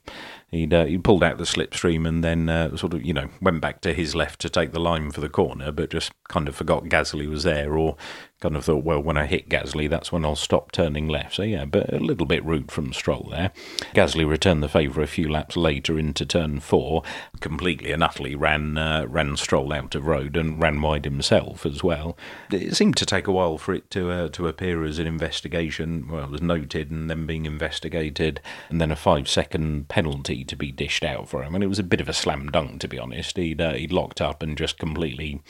he'd 0.49 0.73
uh, 0.73 0.85
he 0.85 0.97
pulled 0.97 1.23
out 1.23 1.37
the 1.37 1.45
slipstream 1.45 2.07
and 2.07 2.23
then 2.23 2.49
uh, 2.49 2.75
sort 2.75 2.93
of 2.93 3.03
you 3.03 3.13
know 3.13 3.29
went 3.41 3.61
back 3.61 3.81
to 3.81 3.93
his 3.93 4.15
left 4.15 4.39
to 4.41 4.49
take 4.49 4.71
the 4.71 4.79
line 4.79 5.11
for 5.11 5.21
the 5.21 5.29
corner, 5.29 5.71
but 5.71 5.89
just 5.89 6.11
kind 6.27 6.47
of 6.47 6.55
forgot 6.55 6.85
Gasly 6.85 7.27
was 7.27 7.43
there, 7.43 7.77
or 7.77 7.95
kind 8.39 8.55
of 8.55 8.65
thought, 8.65 8.83
well, 8.83 9.01
when 9.01 9.17
I 9.17 9.25
hit 9.25 9.49
Gasly, 9.49 9.89
that's 9.89 10.11
when 10.11 10.23
I'll 10.23 10.35
stop 10.35 10.71
turning 10.71 11.07
left. 11.07 11.35
So 11.35 11.43
yeah, 11.43 11.65
but 11.65 11.91
a 11.93 11.97
little 11.97 12.25
bit 12.25 12.43
rude 12.45 12.71
from 12.71 12.93
Stroll 12.93 13.27
there. 13.31 13.51
Gasly 13.93 14.27
returned 14.27 14.63
the 14.63 14.69
favour 14.69 15.01
a 15.01 15.07
few 15.07 15.29
laps 15.29 15.57
later 15.57 15.99
into 15.99 16.25
turn 16.25 16.59
four, 16.59 17.03
completely 17.41 17.91
and 17.91 18.03
utterly 18.03 18.35
ran 18.35 18.77
uh, 18.77 19.05
ran 19.07 19.35
Stroll 19.35 19.73
out 19.73 19.95
of 19.95 20.05
road 20.05 20.37
and 20.37 20.61
ran 20.61 20.81
wide 20.81 21.05
himself 21.05 21.65
as 21.65 21.83
well. 21.83 22.17
It 22.51 22.75
seemed 22.75 22.97
to 22.97 23.05
take 23.05 23.27
a 23.27 23.31
while 23.31 23.57
for 23.57 23.73
it 23.73 23.89
to 23.91 24.09
uh, 24.11 24.29
to 24.29 24.47
appear 24.47 24.83
as 24.85 24.99
an 24.99 25.07
investigation. 25.07 26.07
Well, 26.07 26.25
it 26.25 26.31
was 26.31 26.41
noted 26.41 26.91
and 26.91 27.09
then 27.09 27.25
being 27.25 27.45
investigated, 27.45 28.41
and 28.69 28.79
then 28.79 28.91
a 28.91 28.95
five 28.95 29.27
second 29.27 29.89
penalty 29.89 30.43
to 30.45 30.55
be 30.55 30.71
dished 30.71 31.03
out 31.03 31.27
for 31.27 31.43
him. 31.43 31.55
And 31.55 31.63
it 31.63 31.67
was 31.67 31.79
a 31.79 31.83
bit 31.83 32.01
of 32.01 32.09
a 32.09 32.13
slam 32.13 32.49
dunk, 32.49 32.79
to 32.81 32.87
be 32.87 32.99
honest. 32.99 33.37
He'd 33.37 33.59
uh, 33.59 33.73
he'd 33.73 33.91
locked 33.91 34.21
up 34.21 34.41
and 34.41 34.57
just 34.57 34.77
completely 34.77 35.41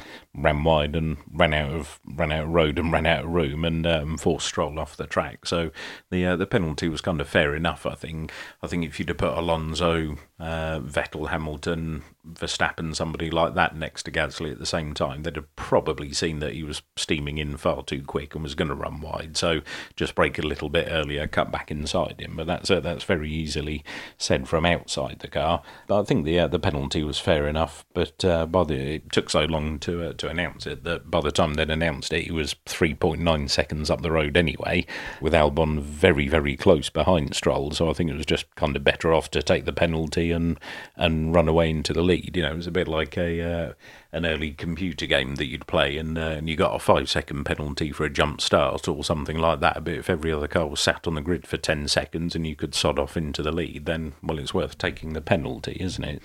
ran 0.42 0.64
wide 0.64 0.96
and 0.96 1.18
ran 1.32 1.54
out 1.54 1.72
of 1.72 2.00
ran 2.06 2.32
out 2.32 2.46
of 2.46 2.50
road 2.50 2.80
and 2.80 2.92
ran 2.92 3.06
out 3.06 3.26
of 3.26 3.32
room 3.32 3.66
and 3.66 3.86
um, 3.86 4.18
forced 4.18 4.48
Stroll 4.48 4.80
off 4.80 4.98
the 4.98 5.08
track. 5.08 5.46
So 5.46 5.72
the 6.10 6.26
uh, 6.26 6.36
the 6.36 6.48
penalty 6.48 6.90
was 6.90 7.02
kind 7.02 7.22
of 7.22 7.28
fair 7.28 7.56
enough, 7.56 7.86
I 7.86 7.96
think. 7.96 8.32
I 8.64 8.68
think 8.68 8.86
if 8.86 9.00
you'd 9.00 9.10
have 9.10 9.18
put 9.18 9.38
Alonso, 9.38 10.18
uh, 10.40 10.80
Vettel, 10.80 11.30
Hamilton, 11.30 12.04
Verstappen, 12.26 12.96
somebody 12.96 13.30
like 13.30 13.56
that 13.56 13.76
next 13.76 14.04
to 14.04 14.12
Gasly 14.12 14.52
at 14.52 14.60
the 14.60 14.66
same 14.66 14.94
time, 14.94 15.24
they'd 15.24 15.36
have 15.36 15.54
probably 15.56 16.14
seen 16.14 16.40
that 16.40 16.54
he 16.54 16.64
was 16.64 16.82
steaming 16.96 17.38
in 17.38 17.58
far 17.58 17.84
too 17.84 18.02
quick 18.02 18.36
and 18.36 18.44
was 18.44 18.56
going 18.56 18.70
to 18.70 18.76
run 18.76 19.02
wide. 19.02 19.36
So 19.36 19.62
just 19.96 20.16
brake 20.16 20.40
it 20.40 20.46
a 20.46 20.48
little 20.48 20.70
bit 20.70 20.88
earlier, 20.90 21.28
cut 21.28 21.52
back 21.52 21.72
inside 21.72 22.20
him. 22.20 22.36
But 22.38 22.48
that's 22.48 22.72
uh, 22.72 22.80
that's 22.80 23.04
very 23.04 23.30
easily 23.32 23.84
said 24.18 24.48
from 24.48 24.66
outside 24.66 25.20
the 25.20 25.28
car. 25.28 25.62
But 25.88 26.02
I 26.02 26.04
think 26.04 26.26
the 26.26 26.40
uh, 26.40 26.48
the 26.48 26.60
penalty 26.60 27.04
was 27.04 27.20
fair 27.20 27.48
enough. 27.48 27.86
But 27.94 28.24
uh, 28.24 28.46
by 28.46 28.64
the 28.64 28.96
it 28.96 29.12
took 29.12 29.30
so 29.30 29.42
long 29.46 29.78
to 29.80 30.10
uh, 30.10 30.14
to 30.14 30.30
announce 30.30 30.66
it 30.68 30.84
that 30.86 31.12
by 31.12 31.22
the 31.22 31.32
time 31.32 31.56
they'd 31.56 31.70
announced 31.70 32.14
it, 32.14 32.26
he 32.26 32.32
was 32.32 32.56
3.9 32.66 33.50
seconds 33.50 33.90
up 33.90 34.02
the 34.02 34.12
road 34.12 34.38
anyway, 34.38 34.86
with 35.20 35.34
Albon 35.34 35.82
very 35.82 36.28
very 36.28 36.56
close 36.56 36.90
behind 36.90 37.36
Stroll. 37.36 37.72
So 37.72 37.90
I 37.90 37.94
think 37.94 38.10
it 38.10 38.18
was 38.18 38.26
just 38.26 38.54
kind 38.56 38.76
of 38.76 38.84
better 38.84 39.14
off 39.14 39.32
to 39.32 39.42
take 39.42 39.66
the 39.66 39.74
penalty 39.74 40.29
and 40.32 40.60
and 40.96 41.34
run 41.34 41.48
away 41.48 41.70
into 41.70 41.94
the 41.94 42.02
lead. 42.02 42.36
You 42.36 42.44
know, 42.44 42.52
it 42.52 42.56
was 42.56 42.68
a 42.68 42.72
bit 42.72 42.88
like 42.88 43.18
a 43.18 43.42
uh, 43.42 43.74
an 44.12 44.26
early 44.26 44.52
computer 44.52 45.06
game 45.06 45.36
that 45.36 45.48
you'd 45.48 45.68
play, 45.68 45.98
and, 45.98 46.18
uh, 46.18 46.22
and 46.22 46.50
you 46.50 46.56
got 46.56 46.76
a 46.76 46.80
five 46.80 47.10
second 47.10 47.44
penalty 47.44 47.92
for 47.92 48.06
a 48.06 48.10
jump 48.10 48.42
start 48.42 48.88
or 48.88 49.04
something 49.04 49.38
like 49.38 49.60
that. 49.60 49.84
But 49.84 49.94
if 49.94 50.10
every 50.10 50.32
other 50.32 50.48
car 50.48 50.68
was 50.68 50.80
sat 50.80 51.08
on 51.08 51.16
the 51.16 51.22
grid 51.22 51.46
for 51.46 51.58
10 51.58 51.88
seconds 51.88 52.36
and 52.36 52.46
you 52.46 52.56
could 52.56 52.74
sod 52.74 52.98
off 52.98 53.16
into 53.16 53.44
the 53.44 53.52
lead, 53.52 53.86
then, 53.86 54.14
well, 54.24 54.40
it's 54.40 54.54
worth 54.54 54.78
taking 54.78 55.14
the 55.14 55.22
penalty, 55.22 55.78
isn't 55.80 56.04
it? 56.04 56.22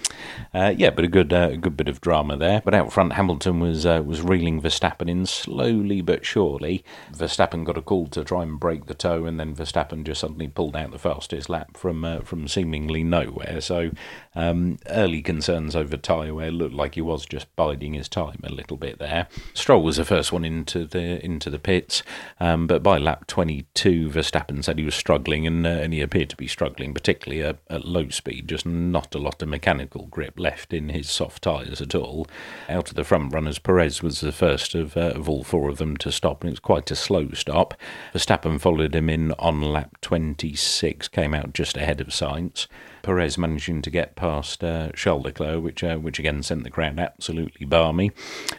Uh, 0.54 0.74
yeah, 0.76 0.90
but 0.90 1.04
a 1.04 1.08
good 1.08 1.32
uh, 1.32 1.50
a 1.52 1.56
good 1.56 1.76
bit 1.76 1.88
of 1.88 2.00
drama 2.00 2.36
there. 2.36 2.62
But 2.64 2.74
out 2.74 2.92
front, 2.92 3.14
Hamilton 3.14 3.60
was 3.60 3.84
uh, 3.84 4.02
was 4.04 4.22
reeling 4.22 4.62
Verstappen 4.62 5.08
in 5.08 5.26
slowly 5.26 6.00
but 6.00 6.24
surely. 6.24 6.84
Verstappen 7.12 7.64
got 7.64 7.76
a 7.76 7.82
call 7.82 8.06
to 8.08 8.24
try 8.24 8.42
and 8.42 8.58
break 8.58 8.86
the 8.86 8.94
tow, 8.94 9.26
and 9.26 9.38
then 9.38 9.54
Verstappen 9.54 10.04
just 10.04 10.20
suddenly 10.20 10.48
pulled 10.48 10.76
out 10.76 10.90
the 10.90 10.98
fastest 10.98 11.48
lap 11.48 11.76
from 11.76 12.04
uh, 12.04 12.20
from 12.20 12.48
seemingly 12.48 13.02
nowhere. 13.04 13.60
So 13.60 13.90
um, 14.34 14.78
early 14.88 15.22
concerns 15.22 15.76
over 15.76 15.96
tyre 15.96 16.34
wear 16.34 16.50
looked 16.50 16.74
like 16.74 16.94
he 16.94 17.00
was 17.00 17.26
just 17.26 17.54
by 17.56 17.73
biding 17.74 17.94
his 17.94 18.08
time 18.08 18.38
a 18.44 18.52
little 18.52 18.76
bit 18.76 19.00
there. 19.00 19.26
Stroll 19.52 19.82
was 19.82 19.96
the 19.96 20.04
first 20.04 20.32
one 20.32 20.44
into 20.44 20.86
the 20.86 21.24
into 21.24 21.50
the 21.50 21.58
pits, 21.58 22.04
um, 22.38 22.68
but 22.68 22.84
by 22.84 22.98
lap 22.98 23.26
22, 23.26 24.10
Verstappen 24.10 24.62
said 24.62 24.78
he 24.78 24.84
was 24.84 24.94
struggling, 24.94 25.44
and, 25.44 25.66
uh, 25.66 25.70
and 25.70 25.92
he 25.92 26.00
appeared 26.00 26.30
to 26.30 26.36
be 26.36 26.46
struggling, 26.46 26.94
particularly 26.94 27.42
at, 27.42 27.58
at, 27.68 27.84
low 27.84 28.08
speed. 28.10 28.48
Just 28.48 28.64
not 28.64 29.12
a 29.14 29.18
lot 29.18 29.42
of 29.42 29.48
mechanical 29.48 30.06
grip 30.06 30.38
left 30.38 30.72
in 30.72 30.90
his 30.90 31.10
soft 31.10 31.42
tyres 31.42 31.80
at 31.80 31.96
all. 31.96 32.28
Out 32.68 32.90
of 32.90 32.94
the 32.94 33.02
front 33.02 33.34
runners, 33.34 33.58
Perez 33.58 34.02
was 34.02 34.20
the 34.20 34.30
first 34.30 34.76
of, 34.76 34.96
uh, 34.96 35.12
of 35.16 35.28
all 35.28 35.42
four 35.42 35.68
of 35.68 35.78
them 35.78 35.96
to 35.96 36.12
stop, 36.12 36.42
and 36.42 36.50
it 36.50 36.52
was 36.52 36.60
quite 36.60 36.90
a 36.92 36.96
slow 36.96 37.30
stop. 37.32 37.74
Verstappen 38.12 38.60
followed 38.60 38.94
him 38.94 39.10
in 39.10 39.32
on 39.32 39.60
lap 39.60 40.00
26, 40.00 41.08
came 41.08 41.34
out 41.34 41.52
just 41.52 41.76
ahead 41.76 42.00
of 42.00 42.08
Sainz. 42.08 42.68
Perez 43.04 43.36
managing 43.36 43.82
to 43.82 43.90
get 43.90 44.16
past 44.16 44.64
uh, 44.64 44.88
Charles 44.94 45.24
Leclerc, 45.24 45.62
which 45.62 45.84
uh, 45.84 45.96
which 45.98 46.18
again 46.18 46.42
sent 46.42 46.64
the 46.64 46.70
crowd 46.70 46.98
absolutely 46.98 47.66
barmy. 47.66 48.10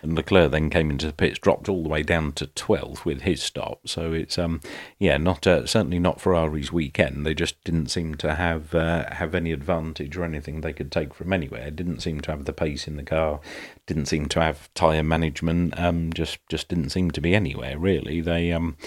And 0.01 0.15
Leclerc 0.15 0.51
then 0.51 0.69
came 0.69 0.89
into 0.91 1.07
the 1.07 1.13
pits, 1.13 1.39
dropped 1.39 1.67
all 1.67 1.83
the 1.83 1.89
way 1.89 2.03
down 2.03 2.31
to 2.33 2.47
12th 2.47 3.03
with 3.03 3.21
his 3.21 3.41
stop. 3.41 3.87
So 3.87 4.13
it's 4.13 4.37
um 4.37 4.61
yeah, 4.99 5.17
not 5.17 5.47
uh, 5.47 5.65
certainly 5.65 5.99
not 5.99 6.21
Ferrari's 6.21 6.71
weekend. 6.71 7.25
They 7.25 7.33
just 7.33 7.61
didn't 7.63 7.87
seem 7.87 8.15
to 8.15 8.35
have 8.35 8.75
uh, 8.75 9.11
have 9.13 9.33
any 9.35 9.51
advantage 9.51 10.15
or 10.15 10.23
anything 10.23 10.61
they 10.61 10.73
could 10.73 10.91
take 10.91 11.13
from 11.13 11.33
anywhere. 11.33 11.71
Didn't 11.71 12.01
seem 12.01 12.21
to 12.21 12.31
have 12.31 12.45
the 12.45 12.53
pace 12.53 12.87
in 12.87 12.97
the 12.97 13.03
car. 13.03 13.39
Didn't 13.87 14.05
seem 14.05 14.27
to 14.27 14.41
have 14.41 14.73
tyre 14.75 15.03
management. 15.03 15.77
Um, 15.79 16.13
just 16.13 16.37
just 16.47 16.69
didn't 16.69 16.89
seem 16.89 17.11
to 17.11 17.21
be 17.21 17.33
anywhere 17.33 17.77
really. 17.79 18.21
They 18.21 18.51
um 18.51 18.77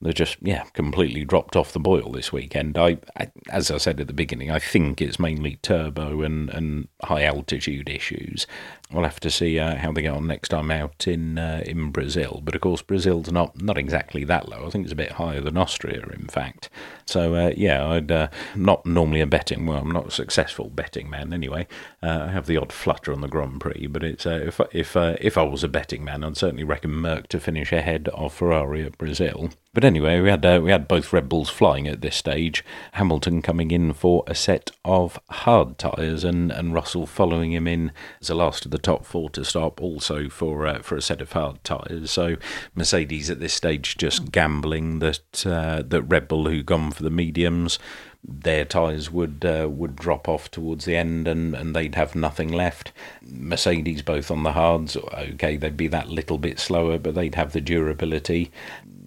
they 0.00 0.12
just 0.12 0.36
yeah 0.40 0.64
completely 0.74 1.24
dropped 1.24 1.56
off 1.56 1.72
the 1.72 1.80
boil 1.80 2.12
this 2.12 2.32
weekend. 2.32 2.78
I, 2.78 2.98
I, 3.16 3.30
as 3.50 3.70
I 3.70 3.78
said 3.78 4.00
at 4.00 4.06
the 4.06 4.12
beginning, 4.12 4.50
I 4.50 4.58
think 4.58 5.00
it's 5.00 5.18
mainly 5.18 5.56
turbo 5.62 6.22
and 6.22 6.50
and 6.50 6.88
high 7.02 7.24
altitude 7.24 7.88
issues. 7.88 8.46
We'll 8.90 9.04
have 9.04 9.20
to 9.20 9.30
see 9.30 9.58
uh, 9.58 9.76
how 9.76 9.92
they 9.92 10.00
get 10.00 10.14
on 10.14 10.26
next 10.26 10.48
time 10.48 10.70
out 10.70 11.06
in 11.06 11.38
uh, 11.38 11.62
in 11.66 11.90
Brazil. 11.90 12.40
But 12.42 12.54
of 12.54 12.62
course, 12.62 12.80
Brazil's 12.80 13.30
not 13.30 13.60
not 13.60 13.76
exactly 13.76 14.24
that 14.24 14.48
low. 14.48 14.66
I 14.66 14.70
think 14.70 14.84
it's 14.84 14.92
a 14.92 14.96
bit 14.96 15.12
higher 15.12 15.42
than 15.42 15.58
Austria, 15.58 16.06
in 16.14 16.26
fact. 16.26 16.70
So 17.04 17.34
uh, 17.34 17.52
yeah, 17.54 17.86
I'd 17.86 18.10
uh, 18.10 18.28
not 18.56 18.86
normally 18.86 19.20
a 19.20 19.26
betting. 19.26 19.66
Well, 19.66 19.78
I'm 19.78 19.90
not 19.90 20.08
a 20.08 20.10
successful 20.10 20.70
betting 20.70 21.10
man 21.10 21.34
anyway. 21.34 21.66
Uh, 22.02 22.26
I 22.28 22.30
have 22.30 22.46
the 22.46 22.56
odd 22.56 22.72
flutter 22.72 23.12
on 23.12 23.20
the 23.20 23.28
Grand 23.28 23.60
Prix, 23.60 23.88
but 23.88 24.02
it's 24.02 24.24
uh, 24.24 24.40
if 24.46 24.58
if 24.72 24.96
if 24.96 25.36
I 25.36 25.42
was 25.42 25.62
a 25.62 25.68
betting 25.68 26.02
man, 26.02 26.24
I'd 26.24 26.38
certainly 26.38 26.64
reckon 26.64 26.92
Merc 26.92 27.28
to 27.28 27.40
finish 27.40 27.72
ahead 27.72 28.08
of 28.08 28.32
Ferrari 28.32 28.86
at 28.86 28.96
Brazil. 28.96 29.50
But 29.74 29.84
anyway, 29.84 30.20
we 30.20 30.30
had 30.30 30.44
we 30.62 30.70
had 30.70 30.88
both 30.88 31.12
Red 31.12 31.28
Bulls 31.28 31.50
flying 31.50 31.86
at 31.86 32.00
this 32.00 32.16
stage. 32.16 32.64
Hamilton 32.92 33.42
coming 33.42 33.70
in 33.70 33.92
for 33.92 34.24
a 34.26 34.34
set 34.34 34.70
of 34.84 35.20
hard 35.28 35.78
tyres, 35.78 36.24
and, 36.24 36.50
and 36.50 36.72
Russell 36.72 37.06
following 37.06 37.52
him 37.52 37.68
in 37.68 37.92
as 38.20 38.28
the 38.28 38.34
last 38.34 38.64
of 38.64 38.70
the 38.70 38.77
top 38.78 39.04
four 39.04 39.30
to 39.30 39.44
stop, 39.44 39.80
also 39.80 40.28
for 40.28 40.66
uh, 40.66 40.80
for 40.80 40.96
a 40.96 41.02
set 41.02 41.20
of 41.20 41.32
hard 41.32 41.62
tyres. 41.64 42.10
So 42.10 42.36
Mercedes 42.74 43.30
at 43.30 43.40
this 43.40 43.54
stage 43.54 43.96
just 43.96 44.32
gambling 44.32 44.98
that 45.00 45.46
uh, 45.46 45.82
that 45.86 46.02
Red 46.02 46.28
Bull, 46.28 46.48
who 46.48 46.62
gone 46.62 46.90
for 46.90 47.02
the 47.02 47.10
mediums, 47.10 47.78
their 48.26 48.64
tyres 48.64 49.10
would 49.10 49.44
uh, 49.44 49.68
would 49.70 49.96
drop 49.96 50.28
off 50.28 50.50
towards 50.50 50.84
the 50.84 50.96
end 50.96 51.28
and, 51.28 51.54
and 51.54 51.74
they'd 51.74 51.94
have 51.94 52.14
nothing 52.14 52.52
left. 52.52 52.92
Mercedes 53.22 54.02
both 54.02 54.30
on 54.30 54.42
the 54.42 54.52
hards, 54.52 54.96
okay, 54.96 55.56
they'd 55.56 55.76
be 55.76 55.88
that 55.88 56.08
little 56.08 56.38
bit 56.38 56.58
slower, 56.58 56.98
but 56.98 57.14
they'd 57.14 57.36
have 57.36 57.52
the 57.52 57.60
durability 57.60 58.50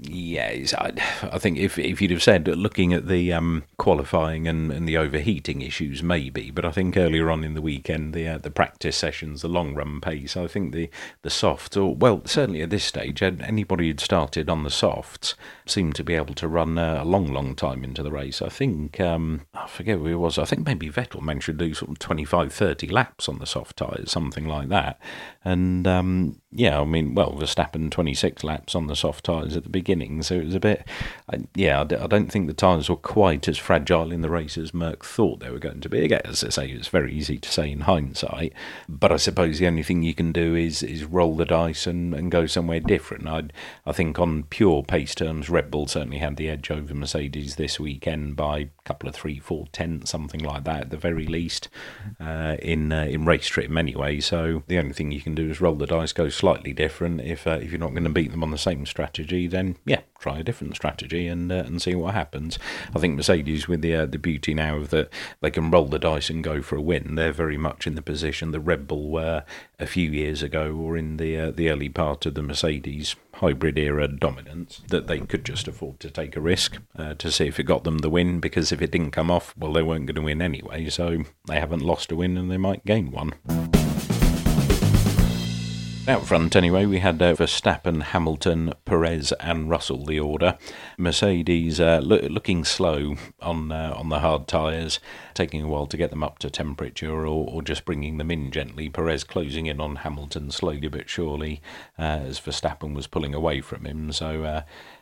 yeah, 0.03 0.65
I, 0.79 0.93
I 1.31 1.37
think 1.37 1.59
if 1.59 1.77
if 1.77 2.01
you'd 2.01 2.09
have 2.09 2.23
said 2.23 2.47
looking 2.47 2.91
at 2.91 3.07
the 3.07 3.31
um, 3.31 3.65
qualifying 3.77 4.47
and, 4.47 4.71
and 4.71 4.87
the 4.87 4.97
overheating 4.97 5.61
issues, 5.61 6.01
maybe, 6.01 6.49
but 6.49 6.65
I 6.65 6.71
think 6.71 6.97
earlier 6.97 7.29
on 7.29 7.43
in 7.43 7.53
the 7.53 7.61
weekend, 7.61 8.15
the 8.15 8.27
uh, 8.27 8.37
the 8.39 8.49
practice 8.49 8.97
sessions, 8.97 9.43
the 9.43 9.47
long 9.47 9.75
run 9.75 10.01
pace, 10.01 10.35
I 10.35 10.47
think 10.47 10.73
the 10.73 10.89
the 11.21 11.29
softs, 11.29 11.77
or 11.77 11.93
well, 11.93 12.23
certainly 12.25 12.63
at 12.63 12.71
this 12.71 12.83
stage, 12.83 13.21
anybody 13.21 13.89
who'd 13.89 13.99
started 13.99 14.49
on 14.49 14.63
the 14.63 14.71
softs 14.71 15.35
seemed 15.67 15.93
to 15.95 16.03
be 16.03 16.15
able 16.15 16.33
to 16.33 16.47
run 16.47 16.79
uh, 16.79 17.03
a 17.03 17.05
long, 17.05 17.31
long 17.31 17.53
time 17.55 17.83
into 17.83 18.01
the 18.01 18.11
race. 18.11 18.41
I 18.41 18.49
think 18.49 18.99
um, 18.99 19.41
I 19.53 19.67
forget 19.67 19.99
who 19.99 20.07
it 20.07 20.15
was. 20.15 20.39
I 20.39 20.45
think 20.45 20.65
maybe 20.65 20.89
Vettel 20.89 21.21
to 21.41 21.53
do 21.53 21.75
sort 21.75 21.91
of 21.91 21.99
25, 21.99 22.51
30 22.51 22.87
laps 22.87 23.29
on 23.29 23.37
the 23.37 23.45
soft 23.45 23.77
tyres, 23.77 24.11
something 24.11 24.47
like 24.47 24.69
that, 24.69 24.99
and 25.45 25.85
um, 25.85 26.40
yeah, 26.53 26.79
I 26.79 26.83
mean, 26.83 27.15
well, 27.15 27.31
Verstappen 27.31 27.89
26 27.89 28.43
laps 28.43 28.75
on 28.75 28.87
the 28.87 28.95
soft 28.95 29.25
tyres 29.25 29.55
at 29.55 29.63
the 29.63 29.69
beginning, 29.69 30.21
so 30.21 30.35
it 30.35 30.45
was 30.45 30.55
a 30.55 30.59
bit, 30.59 30.85
yeah, 31.55 31.81
I 31.81 31.83
don't 32.07 32.31
think 32.31 32.47
the 32.47 32.53
tyres 32.53 32.89
were 32.89 32.97
quite 32.97 33.47
as 33.47 33.57
fragile 33.57 34.11
in 34.11 34.21
the 34.21 34.29
race 34.29 34.57
as 34.57 34.73
Merc 34.73 35.05
thought 35.05 35.39
they 35.39 35.49
were 35.49 35.59
going 35.59 35.81
to 35.81 35.89
be. 35.89 36.03
Again, 36.03 36.21
as 36.25 36.43
I 36.43 36.49
say, 36.49 36.67
it's 36.69 36.89
very 36.89 37.13
easy 37.13 37.37
to 37.37 37.49
say 37.49 37.71
in 37.71 37.81
hindsight, 37.81 38.53
but 38.89 39.11
I 39.11 39.17
suppose 39.17 39.59
the 39.59 39.67
only 39.67 39.83
thing 39.83 40.03
you 40.03 40.13
can 40.13 40.31
do 40.31 40.55
is 40.55 40.83
is 40.83 41.05
roll 41.05 41.35
the 41.35 41.45
dice 41.45 41.87
and, 41.87 42.13
and 42.13 42.31
go 42.31 42.45
somewhere 42.45 42.79
different. 42.79 43.27
I 43.27 43.43
I 43.85 43.93
think 43.93 44.19
on 44.19 44.43
pure 44.43 44.83
pace 44.83 45.15
terms, 45.15 45.49
Red 45.49 45.71
Bull 45.71 45.87
certainly 45.87 46.17
had 46.17 46.35
the 46.35 46.49
edge 46.49 46.69
over 46.69 46.93
Mercedes 46.93 47.55
this 47.55 47.79
weekend 47.79 48.35
by 48.35 48.59
a 48.59 48.69
couple 48.83 49.07
of 49.07 49.15
three, 49.15 49.39
four 49.39 49.67
tenths, 49.71 50.11
something 50.11 50.41
like 50.41 50.63
that 50.65 50.81
at 50.81 50.89
the 50.89 50.97
very 50.97 51.25
least, 51.25 51.69
uh, 52.19 52.57
in 52.61 52.91
uh, 52.91 53.05
in 53.05 53.25
race 53.25 53.47
trim 53.47 53.77
anyway. 53.77 54.19
So 54.19 54.63
the 54.67 54.77
only 54.77 54.93
thing 54.93 55.11
you 55.11 55.21
can 55.21 55.35
do 55.35 55.49
is 55.49 55.61
roll 55.61 55.75
the 55.75 55.87
dice, 55.87 56.13
go 56.13 56.29
slightly 56.41 56.73
different. 56.73 57.21
If 57.21 57.45
uh, 57.45 57.59
if 57.61 57.71
you're 57.71 57.79
not 57.79 57.91
going 57.91 58.03
to 58.03 58.09
beat 58.09 58.31
them 58.31 58.43
on 58.43 58.49
the 58.49 58.57
same 58.57 58.87
strategy, 58.87 59.45
then 59.45 59.77
yeah, 59.85 60.01
try 60.19 60.39
a 60.39 60.43
different 60.43 60.75
strategy 60.75 61.27
and 61.27 61.51
uh, 61.51 61.63
and 61.67 61.79
see 61.79 61.93
what 61.93 62.15
happens. 62.15 62.57
I 62.95 62.99
think 62.99 63.15
Mercedes, 63.15 63.67
with 63.67 63.81
the 63.81 63.95
uh, 63.95 64.05
the 64.07 64.17
beauty 64.17 64.55
now 64.55 64.77
of 64.77 64.89
that 64.89 65.09
they 65.41 65.51
can 65.51 65.69
roll 65.69 65.85
the 65.85 65.99
dice 65.99 66.31
and 66.31 66.43
go 66.43 66.63
for 66.63 66.75
a 66.75 66.81
win, 66.81 67.13
they're 67.13 67.31
very 67.31 67.57
much 67.57 67.85
in 67.85 67.93
the 67.93 68.01
position 68.01 68.51
the 68.51 68.59
Red 68.59 68.87
Bull 68.87 69.09
were 69.09 69.43
a 69.79 69.85
few 69.85 70.09
years 70.09 70.41
ago, 70.41 70.75
or 70.75 70.97
in 70.97 71.17
the 71.17 71.37
uh, 71.37 71.51
the 71.51 71.69
early 71.69 71.89
part 71.89 72.25
of 72.25 72.33
the 72.33 72.41
Mercedes 72.41 73.15
hybrid 73.35 73.77
era 73.77 74.07
dominance, 74.07 74.81
that 74.87 75.05
they 75.05 75.19
could 75.19 75.45
just 75.45 75.67
afford 75.67 75.99
to 75.99 76.09
take 76.09 76.35
a 76.35 76.41
risk 76.41 76.77
uh, 76.97 77.13
to 77.13 77.31
see 77.31 77.45
if 77.45 77.59
it 77.59 77.63
got 77.63 77.83
them 77.83 77.99
the 77.99 78.09
win. 78.09 78.39
Because 78.39 78.71
if 78.71 78.81
it 78.81 78.91
didn't 78.91 79.11
come 79.11 79.29
off, 79.29 79.55
well, 79.55 79.73
they 79.73 79.83
weren't 79.83 80.07
going 80.07 80.15
to 80.15 80.21
win 80.21 80.41
anyway. 80.41 80.89
So 80.89 81.23
they 81.45 81.59
haven't 81.59 81.83
lost 81.83 82.11
a 82.11 82.15
win, 82.15 82.35
and 82.35 82.49
they 82.49 82.57
might 82.57 82.83
gain 82.83 83.11
one. 83.11 83.33
Out 86.07 86.25
front, 86.25 86.55
anyway, 86.55 86.87
we 86.87 86.97
had 86.97 87.21
uh, 87.21 87.35
Verstappen, 87.35 88.01
Hamilton, 88.01 88.73
Perez, 88.85 89.31
and 89.33 89.69
Russell. 89.69 90.03
The 90.03 90.19
order. 90.19 90.57
Mercedes 90.97 91.79
uh, 91.79 92.01
lo- 92.03 92.27
looking 92.27 92.65
slow 92.65 93.17
on 93.39 93.71
uh, 93.71 93.93
on 93.95 94.09
the 94.09 94.19
hard 94.19 94.47
tyres, 94.47 94.99
taking 95.35 95.61
a 95.61 95.67
while 95.67 95.85
to 95.85 95.97
get 95.97 96.09
them 96.09 96.23
up 96.23 96.39
to 96.39 96.49
temperature, 96.49 97.11
or, 97.11 97.47
or 97.47 97.61
just 97.61 97.85
bringing 97.85 98.17
them 98.17 98.31
in 98.31 98.49
gently. 98.49 98.89
Perez 98.89 99.23
closing 99.23 99.67
in 99.67 99.79
on 99.79 99.97
Hamilton 99.97 100.49
slowly 100.49 100.87
but 100.87 101.07
surely, 101.07 101.61
uh, 101.99 102.01
as 102.01 102.39
Verstappen 102.39 102.95
was 102.95 103.05
pulling 103.05 103.35
away 103.35 103.61
from 103.61 103.85
him. 103.85 104.11
So 104.11 104.43
uh, 104.43 104.61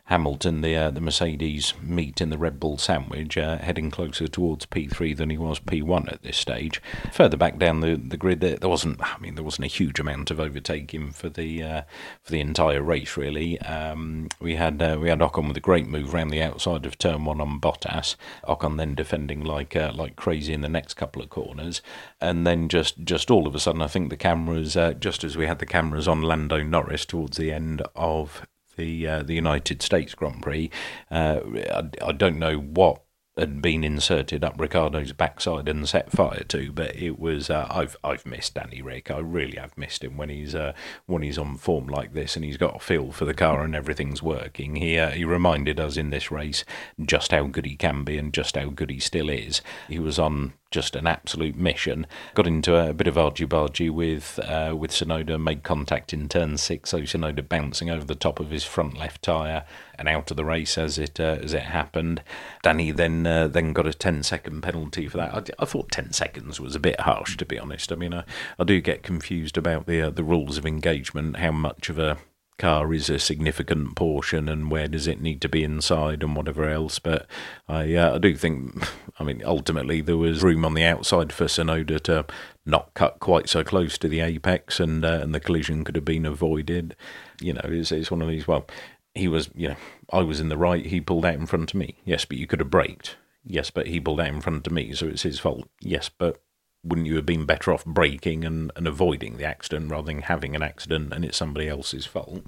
Hamilton, 0.10 0.62
the 0.62 0.76
uh, 0.76 0.89
the 0.89 1.02
Mercedes 1.02 1.76
meet 1.84 2.19
in 2.19 2.32
the 2.32 2.38
Red 2.39 2.60
Bull 2.60 2.80
sandwich, 2.80 3.38
uh, 3.38 3.60
heading 3.60 3.91
closer 3.91 4.28
towards 4.28 4.65
P3 4.65 5.15
than 5.15 5.30
he 5.30 5.38
was 5.38 5.60
P1 5.60 6.12
at 6.12 6.24
this 6.24 6.36
stage. 6.36 6.82
Further 7.13 7.38
back 7.38 7.60
down 7.60 7.82
the, 7.82 7.95
the 7.95 8.17
grid, 8.17 8.39
there, 8.39 8.56
there 8.56 8.69
wasn't. 8.69 9.00
I 9.04 9.19
mean, 9.19 9.36
there 9.36 9.43
wasn't 9.43 9.65
a 9.65 9.67
huge 9.67 10.00
amount 10.00 10.32
of 10.32 10.39
overtaking 10.39 11.12
for 11.12 11.30
the 11.30 11.62
uh, 11.62 11.82
for 12.24 12.32
the 12.32 12.39
entire 12.39 12.82
race. 12.82 13.17
Really, 13.17 13.62
um, 13.62 14.30
we 14.41 14.56
had 14.56 14.82
uh, 14.82 14.98
we 15.00 15.10
had 15.10 15.19
Ocon 15.19 15.48
with 15.48 15.58
a 15.58 15.62
great 15.62 15.86
move 15.86 16.15
around 16.15 16.30
the 16.30 16.41
outside 16.41 16.88
of 16.88 16.98
Turn 16.98 17.24
One 17.24 17.39
on 17.39 17.60
Bottas. 17.60 18.15
Ocon 18.48 18.78
then 18.78 18.95
defending 18.95 19.43
like 19.43 19.76
uh, 19.76 19.91
like 19.93 20.15
crazy 20.15 20.54
in 20.54 20.62
the 20.62 20.69
next 20.69 20.95
couple 20.95 21.22
of 21.22 21.30
corners, 21.30 21.84
and 22.19 22.48
then 22.48 22.67
just 22.67 23.04
just 23.04 23.30
all 23.30 23.45
of 23.45 23.54
a 23.54 23.60
sudden, 23.60 23.84
I 23.84 23.88
think 23.88 24.10
the 24.10 24.17
cameras, 24.17 24.76
uh, 24.76 24.93
just 24.93 25.24
as 25.24 25.38
we 25.38 25.45
had 25.45 25.60
the 25.60 25.67
cameras 25.67 26.08
on 26.08 26.24
Lando 26.24 26.63
Norris 26.63 27.06
towards 27.06 27.38
the 27.38 27.52
end 27.52 27.84
of 27.95 28.48
the 28.80 29.08
uh, 29.08 29.24
the 29.24 29.36
United 29.36 29.82
States 29.82 30.15
Grand 30.15 30.42
Prix. 30.42 30.72
Uh, 31.12 31.42
I, 31.72 31.89
I, 32.02 32.12
don't 32.13 32.39
know 32.39 32.58
what 32.58 33.04
had 33.38 33.62
been 33.62 33.84
inserted 33.84 34.44
up 34.44 34.60
Ricciardo's 34.60 35.12
backside 35.13 35.68
and 35.70 35.88
set 35.88 36.12
fire 36.12 36.44
to, 36.46 36.72
but 36.72 36.96
it 36.96 37.20
was 37.20 37.50
uh, 37.50 37.68
I've 37.70 37.98
I've 38.04 38.26
missed 38.26 38.56
Danny 38.56 38.82
Ric. 38.82 39.12
I 39.12 39.20
really 39.20 39.58
have 39.58 39.78
missed 39.78 40.04
him 40.04 40.18
when 40.18 40.30
he's 40.30 40.56
uh, 40.56 40.74
when 41.06 41.22
he's 41.22 41.38
on 41.38 41.58
form 41.58 41.88
like 41.88 42.13
this 42.13 42.36
and 42.36 42.46
he's 42.46 42.58
got 42.58 42.78
a 42.78 42.80
feel 42.80 43.12
for 43.12 43.26
the 43.26 43.34
car 43.34 43.63
and 43.63 43.76
everything's 43.76 44.24
working. 44.24 44.78
He 44.78 44.98
uh, 44.98 45.12
he 45.12 45.26
reminded 45.26 45.80
us 45.80 45.98
in 45.98 46.10
this 46.10 46.32
race 46.32 46.63
just 47.04 47.32
how 47.32 47.44
good 47.44 47.65
he 47.65 47.76
can 47.76 48.04
be 48.04 48.18
and 48.18 48.34
just 48.34 48.56
how 48.56 48.70
good 48.70 48.89
he 48.89 49.00
still 49.00 49.30
is. 49.30 49.62
He 49.88 50.00
was 50.00 50.18
on 50.18 50.54
just 50.72 50.96
an 50.96 51.08
absolute 51.08 51.56
mission. 51.56 52.06
Got 52.36 52.46
into 52.46 52.76
a, 52.76 52.94
bit 52.94 53.08
of 53.08 53.18
argy 53.18 53.46
bargy 53.46 53.90
with 53.90 54.40
uh, 54.40 54.76
with 54.78 54.92
Tsunoda, 54.92 55.42
made 55.42 55.64
contact 55.64 56.14
in 56.14 56.30
turn 56.30 56.58
six, 56.58 56.92
so 56.92 57.02
Tsunoda 57.02 57.48
bouncing 57.48 57.90
over 57.90 58.06
the 58.06 58.16
top 58.16 58.40
of 58.40 58.52
his 58.52 58.64
front 58.64 58.98
left 58.98 59.24
tyre 59.24 59.66
and 59.98 60.08
out 60.08 60.30
of 60.30 60.38
the 60.38 60.46
race 60.46 60.78
as 60.78 61.00
it 61.00 61.20
uh, 61.20 61.40
as 61.42 61.54
it 61.54 61.64
happened. 61.64 62.22
Danny 62.62 62.92
then 62.92 63.26
uh, 63.26 63.48
then 63.48 63.74
got 63.74 63.88
a 63.88 63.94
10 63.94 64.24
second 64.24 64.62
penalty 64.62 65.08
for 65.08 65.18
that. 65.18 65.34
I, 65.34 65.64
I, 65.64 65.66
thought 65.66 65.92
10 65.92 66.14
seconds 66.14 66.60
was 66.60 66.76
a 66.76 66.80
bit 66.80 67.02
harsh, 67.02 67.36
to 67.38 67.46
be 67.46 67.58
honest. 67.58 67.92
I 67.92 67.96
mean, 67.96 68.14
I, 68.14 68.24
I 68.60 68.64
do 68.64 68.80
get 68.82 69.04
confused 69.04 69.58
about 69.58 69.88
the 69.88 70.04
uh, 70.04 70.10
the 70.12 70.24
rules 70.24 70.58
of 70.58 70.66
engagement, 70.66 71.38
how 71.38 71.52
much 71.52 71.90
of 71.90 71.98
a 71.98 72.18
car 72.60 72.93
is 72.93 73.10
a 73.10 73.17
significant 73.17 73.95
portion 73.95 74.48
and 74.48 74.69
where 74.69 74.88
does 74.88 75.08
it 75.08 75.22
need 75.22 75.41
to 75.41 75.50
be 75.50 75.63
inside 75.63 76.22
and 76.22 76.36
whatever 76.36 76.69
else. 76.69 77.00
But 77.00 77.26
I, 77.67 77.95
uh, 77.95 78.15
I 78.15 78.17
do 78.19 78.36
think, 78.36 78.88
I 79.19 79.24
mean, 79.24 79.41
ultimately 79.43 80.02
there 80.02 80.17
was 80.17 80.43
room 80.43 80.63
on 80.63 80.76
the 80.76 80.84
outside 80.84 81.34
for 81.34 81.45
Tsunoda 81.45 82.00
to 82.02 82.26
not 82.65 82.93
cut 82.93 83.19
quite 83.19 83.50
so 83.50 83.63
close 83.63 83.98
to 83.98 84.08
the 84.08 84.19
apex 84.19 84.80
and 84.80 85.04
uh, 85.04 85.19
and 85.24 85.34
the 85.34 85.39
collision 85.39 85.84
could 85.84 85.95
have 85.95 86.06
been 86.06 86.26
avoided. 86.26 86.95
You 87.41 87.54
know, 87.54 87.62
it's, 87.63 87.91
it's 87.91 88.12
one 88.12 88.22
of 88.22 88.28
these, 88.28 88.48
well, 88.48 88.67
he 89.15 89.28
was, 89.28 89.50
you 89.56 89.69
know, 89.69 89.76
I 90.12 90.22
was 90.22 90.39
in 90.39 90.50
the 90.50 90.58
right, 90.58 90.86
he 90.86 91.02
pulled 91.02 91.26
out 91.26 91.36
in 91.36 91.48
front 91.48 91.72
of 91.72 91.80
me. 91.80 91.98
Yes, 92.06 92.26
but 92.26 92.38
you 92.38 92.45
could 92.45 92.60
have 92.60 92.69
braked. 92.69 93.15
Yes, 93.43 93.72
but 93.72 93.88
he 93.88 94.00
pulled 94.00 94.19
out 94.19 94.28
in 94.28 94.41
front 94.41 94.67
of 94.67 94.74
me, 94.74 94.93
so 94.93 95.08
it's 95.08 95.24
his 95.24 95.39
fault. 95.39 95.67
Yes, 95.82 96.10
but 96.10 96.41
wouldn't 96.84 97.08
you 97.08 97.15
have 97.18 97.26
been 97.26 97.46
better 97.46 97.74
off 97.74 97.84
braking 97.84 98.46
and, 98.46 98.72
and 98.76 98.88
avoiding 98.88 99.38
the 99.38 99.44
accident 99.44 99.92
rather 99.92 100.06
than 100.06 100.22
having 100.22 100.56
an 100.56 100.63
accident 100.63 101.12
and 101.13 101.26
it's 101.26 101.38
somebody 101.38 101.68
else's 101.68 102.06
fault? 102.06 102.44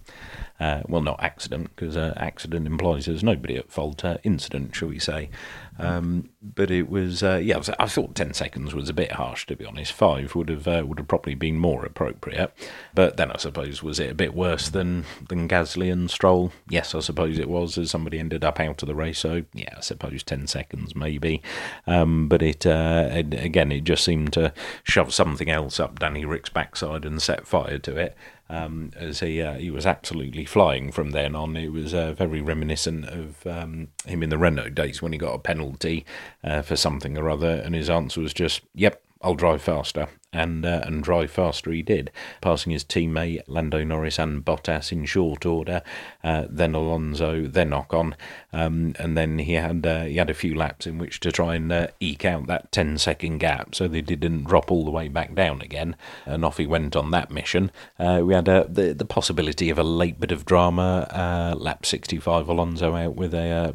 Uh, 0.59 0.81
well, 0.87 1.01
not 1.01 1.21
accident, 1.21 1.69
because 1.75 1.97
uh, 1.97 2.13
accident 2.15 2.65
implies 2.65 3.05
there's 3.05 3.23
nobody 3.23 3.57
at 3.57 3.69
fault. 3.71 4.05
Uh, 4.05 4.17
incident, 4.23 4.73
shall 4.75 4.87
we 4.87 4.99
say? 4.99 5.29
Um, 5.81 6.29
but 6.41 6.71
it 6.71 6.89
was, 6.89 7.23
uh, 7.23 7.39
yeah, 7.43 7.61
I, 7.79 7.87
thought 7.87 8.15
ten 8.15 8.33
seconds 8.33 8.73
was 8.73 8.89
a 8.89 8.93
bit 8.93 9.13
harsh, 9.13 9.45
to 9.47 9.55
be 9.55 9.65
honest. 9.65 9.93
Five 9.93 10.35
would 10.35 10.49
have 10.49 10.67
uh, 10.67 10.83
would 10.85 10.97
have 10.97 11.07
probably 11.07 11.35
been 11.35 11.57
more 11.57 11.85
appropriate. 11.85 12.51
But 12.93 13.17
then 13.17 13.31
I 13.31 13.37
suppose 13.37 13.83
was 13.83 13.99
it 13.99 14.11
a 14.11 14.15
bit 14.15 14.33
worse 14.33 14.69
than 14.69 15.05
than 15.29 15.47
Gasly 15.47 15.91
and 15.91 16.09
Stroll? 16.09 16.51
Yes, 16.69 16.95
I 16.95 16.99
suppose 16.99 17.37
it 17.37 17.49
was, 17.49 17.77
as 17.77 17.91
somebody 17.91 18.19
ended 18.19 18.43
up 18.43 18.59
out 18.59 18.81
of 18.81 18.87
the 18.87 18.95
race. 18.95 19.19
So 19.19 19.43
yeah, 19.53 19.75
I 19.77 19.81
suppose 19.81 20.23
ten 20.23 20.47
seconds 20.47 20.95
maybe. 20.95 21.41
Um, 21.85 22.27
but 22.27 22.41
it, 22.41 22.65
uh, 22.65 23.09
it 23.11 23.33
again, 23.33 23.71
it 23.71 23.83
just 23.83 24.03
seemed 24.03 24.33
to 24.33 24.53
shove 24.83 25.13
something 25.13 25.49
else 25.49 25.79
up 25.79 25.99
Danny 25.99 26.25
Ric's 26.25 26.49
backside 26.49 27.05
and 27.05 27.21
set 27.21 27.47
fire 27.47 27.79
to 27.79 27.97
it. 27.97 28.15
Um, 28.51 28.91
as 28.95 29.21
he 29.21 29.41
uh, 29.41 29.53
he 29.53 29.71
was 29.71 29.85
absolutely 29.85 30.45
flying 30.45 30.91
from 30.91 31.11
then 31.11 31.35
on. 31.35 31.55
It 31.55 31.71
was 31.71 31.93
uh, 31.93 32.13
very 32.13 32.41
reminiscent 32.41 33.05
of 33.05 33.47
um, 33.47 33.87
him 34.05 34.21
in 34.21 34.29
the 34.29 34.37
Renault 34.37 34.69
days 34.69 35.01
when 35.01 35.13
he 35.13 35.17
got 35.17 35.33
a 35.33 35.39
penalty 35.39 36.05
uh, 36.43 36.61
for 36.61 36.75
something 36.75 37.17
or 37.17 37.29
other, 37.29 37.61
and 37.65 37.73
his 37.73 37.89
answer 37.89 38.21
was 38.21 38.33
just, 38.33 38.61
"Yep, 38.75 39.01
I'll 39.21 39.35
drive 39.35 39.61
faster 39.61 40.09
and 40.33 40.65
uh, 40.65 40.81
and 40.85 41.03
drive 41.03 41.31
faster 41.31 41.71
he 41.71 41.81
did, 41.81 42.11
passing 42.39 42.71
his 42.71 42.85
teammate 42.85 43.43
Lando 43.47 43.83
Norris 43.83 44.17
and 44.17 44.45
Bottas 44.45 44.91
in 44.91 45.05
short 45.05 45.45
order, 45.45 45.81
uh, 46.23 46.45
then 46.49 46.73
Alonso, 46.73 47.47
then 47.47 47.71
Ocon, 47.71 48.13
um, 48.53 48.95
and 48.97 49.17
then 49.17 49.39
he 49.39 49.53
had 49.53 49.85
uh, 49.85 50.03
he 50.03 50.17
had 50.17 50.29
a 50.29 50.35
few 50.35 50.55
laps 50.55 50.87
in 50.87 50.97
which 50.97 51.19
to 51.21 51.31
try 51.31 51.55
and 51.55 51.71
uh, 51.71 51.87
eke 51.99 52.25
out 52.25 52.47
that 52.47 52.71
10 52.71 52.97
second 52.97 53.39
gap, 53.39 53.75
so 53.75 53.87
they 53.87 54.01
didn't 54.01 54.45
drop 54.45 54.71
all 54.71 54.85
the 54.85 54.91
way 54.91 55.07
back 55.07 55.35
down 55.35 55.61
again, 55.61 55.95
and 56.25 56.45
off 56.45 56.57
he 56.57 56.67
went 56.67 56.95
on 56.95 57.11
that 57.11 57.31
mission. 57.31 57.71
Uh, 57.99 58.21
we 58.23 58.33
had 58.33 58.47
uh, 58.47 58.65
the 58.69 58.93
the 58.93 59.05
possibility 59.05 59.69
of 59.69 59.77
a 59.77 59.83
late 59.83 60.19
bit 60.19 60.31
of 60.31 60.45
drama, 60.45 61.55
lap 61.57 61.85
65 61.85 62.47
Alonso 62.47 62.95
out 62.95 63.15
with 63.15 63.33
a 63.33 63.73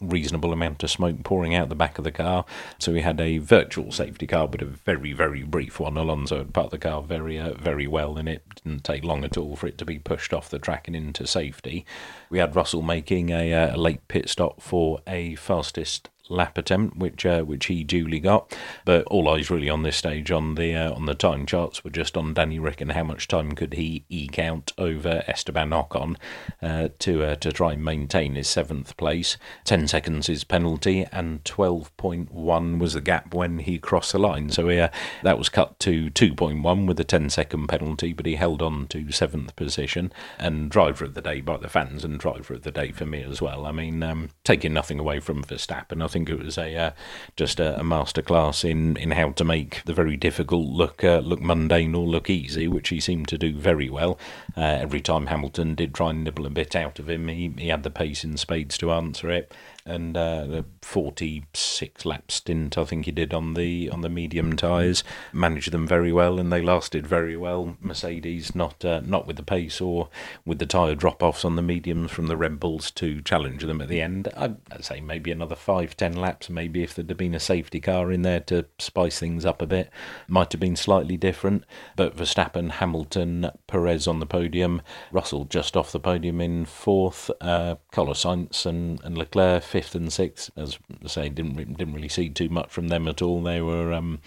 reasonable 0.00 0.52
amount 0.52 0.82
of 0.82 0.90
smoke 0.90 1.22
pouring 1.24 1.54
out 1.54 1.68
the 1.68 1.74
back 1.74 1.98
of 1.98 2.04
the 2.04 2.12
car. 2.12 2.44
So 2.78 2.92
we 2.92 3.02
had 3.02 3.20
a 3.20 3.38
virtual 3.38 3.92
safety 3.92 4.26
car, 4.26 4.48
but 4.48 4.62
a 4.62 4.66
very, 4.66 5.12
very 5.12 5.42
brief 5.42 5.80
one. 5.80 5.96
Alonso 5.96 6.38
had 6.38 6.54
parked 6.54 6.70
the 6.70 6.78
car 6.78 7.02
very, 7.02 7.38
uh, 7.38 7.54
very 7.54 7.86
well, 7.86 8.16
and 8.16 8.28
it 8.28 8.42
didn't 8.62 8.84
take 8.84 9.04
long 9.04 9.24
at 9.24 9.36
all 9.36 9.56
for 9.56 9.66
it 9.66 9.78
to 9.78 9.84
be 9.84 9.98
pushed 9.98 10.32
off 10.32 10.50
the 10.50 10.58
track 10.58 10.86
and 10.86 10.96
into 10.96 11.26
safety. 11.26 11.84
We 12.28 12.38
had 12.38 12.56
Russell 12.56 12.82
making 12.82 13.30
a, 13.30 13.52
uh, 13.52 13.76
a 13.76 13.78
late 13.78 14.06
pit 14.08 14.28
stop 14.28 14.60
for 14.60 15.00
a 15.06 15.34
fastest 15.36 16.08
lap 16.30 16.56
attempt, 16.58 16.96
which 16.96 17.26
uh, 17.26 17.42
which 17.42 17.66
he 17.66 17.84
duly 17.84 18.20
got. 18.20 18.56
But 18.84 19.04
all 19.06 19.28
eyes 19.28 19.50
really 19.50 19.68
on 19.68 19.82
this 19.82 19.96
stage 19.96 20.30
on 20.30 20.54
the 20.54 20.74
uh, 20.74 20.92
on 20.92 21.06
the 21.06 21.14
time 21.14 21.46
charts 21.46 21.84
were 21.84 21.90
just 21.90 22.16
on 22.16 22.34
Danny 22.34 22.58
Ric 22.58 22.80
and 22.80 22.92
how 22.92 23.04
much 23.04 23.28
time 23.28 23.52
could 23.52 23.74
he 23.74 24.04
eke 24.08 24.38
out 24.38 24.72
over 24.78 25.22
Esteban 25.26 25.70
Ocon 25.70 26.16
uh, 26.62 26.88
to 27.00 27.24
uh, 27.24 27.34
to 27.36 27.52
try 27.52 27.72
and 27.72 27.84
maintain 27.84 28.34
his 28.34 28.48
seventh 28.48 28.96
place. 28.96 29.36
Ten 29.64 29.88
seconds 29.88 30.26
his 30.26 30.44
penalty, 30.44 31.06
and 31.12 31.44
twelve 31.44 31.94
point 31.96 32.32
one 32.32 32.78
was 32.78 32.94
the 32.94 33.00
gap 33.00 33.34
when 33.34 33.60
he 33.60 33.78
crossed 33.78 34.12
the 34.12 34.18
line. 34.18 34.50
So 34.50 34.68
uh, 34.68 34.88
that 35.22 35.38
was 35.38 35.48
cut 35.48 35.78
to 35.80 36.10
two 36.10 36.34
point 36.34 36.62
one 36.62 36.86
with 36.86 37.00
a 37.00 37.04
10 37.04 37.30
second 37.30 37.66
penalty, 37.66 38.12
but 38.12 38.26
he 38.26 38.36
held 38.36 38.62
on 38.62 38.86
to 38.88 39.10
seventh 39.10 39.56
position 39.56 40.12
and 40.38 40.70
driver 40.70 41.04
of 41.04 41.14
the 41.14 41.20
day 41.20 41.40
by 41.40 41.56
the 41.56 41.68
fans 41.68 42.04
and 42.04 42.18
driver 42.20 42.54
of 42.54 42.62
the 42.62 42.70
day 42.70 42.92
for 42.92 43.06
me 43.06 43.22
as 43.22 43.42
well. 43.42 43.66
I 43.66 43.72
mean, 43.72 44.02
um, 44.02 44.30
taking 44.44 44.72
nothing 44.72 44.98
away 44.98 45.20
from 45.20 45.42
Verstappen, 45.42 46.02
I 46.02 46.06
think 46.06 46.19
think 46.24 46.40
it 46.40 46.44
was 46.44 46.58
a 46.58 46.76
uh, 46.76 46.90
just 47.36 47.60
a, 47.60 47.78
a 47.78 47.82
masterclass 47.82 48.68
in, 48.68 48.96
in 48.96 49.12
how 49.12 49.30
to 49.30 49.44
make 49.44 49.82
the 49.84 49.94
very 49.94 50.16
difficult 50.16 50.68
look 50.68 51.02
uh, 51.02 51.18
look 51.18 51.40
mundane 51.40 51.94
or 51.94 52.06
look 52.06 52.28
easy, 52.28 52.68
which 52.68 52.90
he 52.90 53.00
seemed 53.00 53.28
to 53.28 53.38
do 53.38 53.56
very 53.56 53.88
well. 53.88 54.18
Uh, 54.56 54.60
every 54.60 55.00
time 55.00 55.26
Hamilton 55.26 55.74
did 55.74 55.94
try 55.94 56.10
and 56.10 56.24
nibble 56.24 56.46
a 56.46 56.50
bit 56.50 56.76
out 56.76 56.98
of 56.98 57.08
him, 57.08 57.28
he, 57.28 57.52
he 57.56 57.68
had 57.68 57.82
the 57.82 57.90
pace 57.90 58.24
in 58.24 58.36
spades 58.36 58.76
to 58.78 58.92
answer 58.92 59.30
it 59.30 59.52
and 59.84 60.16
uh, 60.16 60.46
the 60.46 60.64
46 60.82 62.04
lap 62.04 62.30
stint 62.30 62.76
I 62.76 62.84
think 62.84 63.06
he 63.06 63.12
did 63.12 63.32
on 63.32 63.54
the 63.54 63.88
on 63.90 64.00
the 64.00 64.08
medium 64.08 64.56
tyres. 64.56 65.02
Managed 65.32 65.72
them 65.72 65.86
very 65.86 66.12
well 66.12 66.38
and 66.38 66.52
they 66.52 66.62
lasted 66.62 67.06
very 67.06 67.36
well. 67.36 67.76
Mercedes 67.80 68.54
not 68.54 68.84
uh, 68.84 69.00
not 69.04 69.26
with 69.26 69.36
the 69.36 69.42
pace 69.42 69.80
or 69.80 70.08
with 70.44 70.58
the 70.58 70.66
tyre 70.66 70.94
drop 70.94 71.22
offs 71.22 71.44
on 71.44 71.56
the 71.56 71.62
mediums 71.62 72.10
from 72.10 72.26
the 72.26 72.36
Red 72.36 72.60
Bulls 72.60 72.90
to 72.92 73.20
challenge 73.22 73.62
them 73.62 73.80
at 73.80 73.88
the 73.88 74.00
end. 74.00 74.28
I'd, 74.36 74.56
say 74.80 75.00
maybe 75.00 75.30
another 75.30 75.56
5 75.56 75.96
10 75.96 76.14
laps 76.14 76.48
maybe 76.48 76.82
if 76.82 76.94
there'd 76.94 77.16
been 77.16 77.34
a 77.34 77.40
safety 77.40 77.80
car 77.80 78.10
in 78.10 78.22
there 78.22 78.40
to 78.40 78.64
spice 78.78 79.18
things 79.18 79.44
up 79.44 79.60
a 79.60 79.66
bit. 79.66 79.90
Might 80.26 80.52
have 80.52 80.60
been 80.60 80.76
slightly 80.76 81.16
different 81.16 81.64
but 81.96 82.16
Verstappen 82.16 82.70
Hamilton 82.72 83.50
Perez 83.66 84.06
on 84.06 84.20
the 84.20 84.26
podium 84.26 84.82
Russell 85.12 85.44
just 85.44 85.76
off 85.76 85.92
the 85.92 86.00
podium 86.00 86.40
in 86.40 86.64
fourth 86.64 87.30
uh, 87.40 87.76
Carlos 87.92 88.24
Sainz 88.24 88.66
and, 88.66 89.02
and 89.04 89.16
Leclerc 89.16 89.69
fifth 89.70 89.94
and 89.94 90.12
sixth. 90.12 90.50
As 90.56 90.78
I 91.04 91.08
say, 91.08 91.28
didn't 91.28 91.54
didn't 91.54 91.94
really 91.94 92.08
see 92.08 92.28
too 92.28 92.48
much 92.48 92.70
from 92.70 92.88
them 92.88 93.08
at 93.08 93.22
all. 93.22 93.42
They 93.42 93.60
were 93.60 93.92
um, 93.92 94.18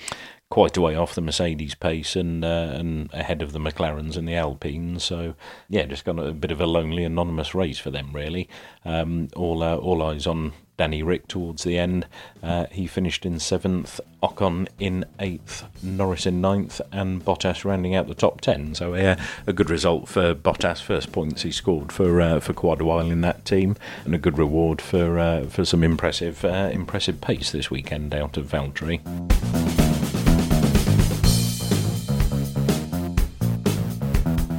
quite 0.50 0.78
a 0.78 0.82
way 0.82 0.96
off 0.96 1.16
the 1.16 1.22
Mercedes 1.22 1.76
pace 1.76 2.16
and 2.16 2.46
uh, 2.46 2.72
and 2.74 3.14
ahead 3.14 3.42
of 3.42 3.52
the 3.52 3.60
McLarens 3.60 4.16
and 4.16 4.28
the 4.28 4.36
Alpines. 4.36 5.04
So 5.04 5.36
yeah, 5.70 5.86
just 5.86 6.06
got 6.06 6.18
a 6.20 6.32
bit 6.32 6.52
of 6.52 6.62
a 6.62 6.66
lonely, 6.66 7.04
anonymous 7.04 7.54
race 7.54 7.80
for 7.80 7.92
them 7.92 8.12
really. 8.14 8.48
Um, 8.86 9.28
all 9.36 9.62
uh, 9.62 9.76
all 9.76 10.02
eyes 10.02 10.26
on 10.26 10.54
Danny 10.78 11.04
Ric 11.04 11.28
towards 11.28 11.64
the 11.64 11.78
end. 11.78 12.06
Uh, 12.42 12.66
he 12.72 12.88
finished 12.88 13.26
in 13.26 13.40
seventh, 13.40 14.00
Ocon 14.22 14.68
in 14.80 15.06
eighth, 15.20 15.66
Norris 15.84 16.26
in 16.26 16.42
ninth, 16.42 16.82
and 16.92 17.24
Bottas 17.24 17.64
rounding 17.64 17.96
out 17.96 18.08
the 18.08 18.16
top 18.16 18.42
ten. 18.42 18.74
So 18.76 18.94
uh, 18.96 19.16
a 19.46 19.54
good 19.54 19.70
result 19.70 20.08
for 20.08 20.34
Bottas. 20.34 20.82
First 20.82 21.12
points 21.12 21.44
he 21.44 21.52
scored 21.52 21.92
for 21.92 22.22
uh, 22.22 22.40
for 22.40 22.54
quite 22.54 22.82
a 22.82 22.86
while 22.86 23.12
in 23.12 23.22
that 23.22 23.46
team, 23.46 23.76
and 24.06 24.16
a 24.16 24.18
good 24.18 24.38
reward 24.38 24.82
for 24.82 25.20
uh, 25.20 25.46
for 25.46 25.66
some 25.66 25.84
impressive 25.84 26.44
uh, 26.44 26.70
impressive 26.72 27.22
pace 27.22 27.52
this 27.52 27.70
weekend 27.70 28.14
out 28.14 28.38
of 28.38 28.48
Valtteri. 28.48 29.83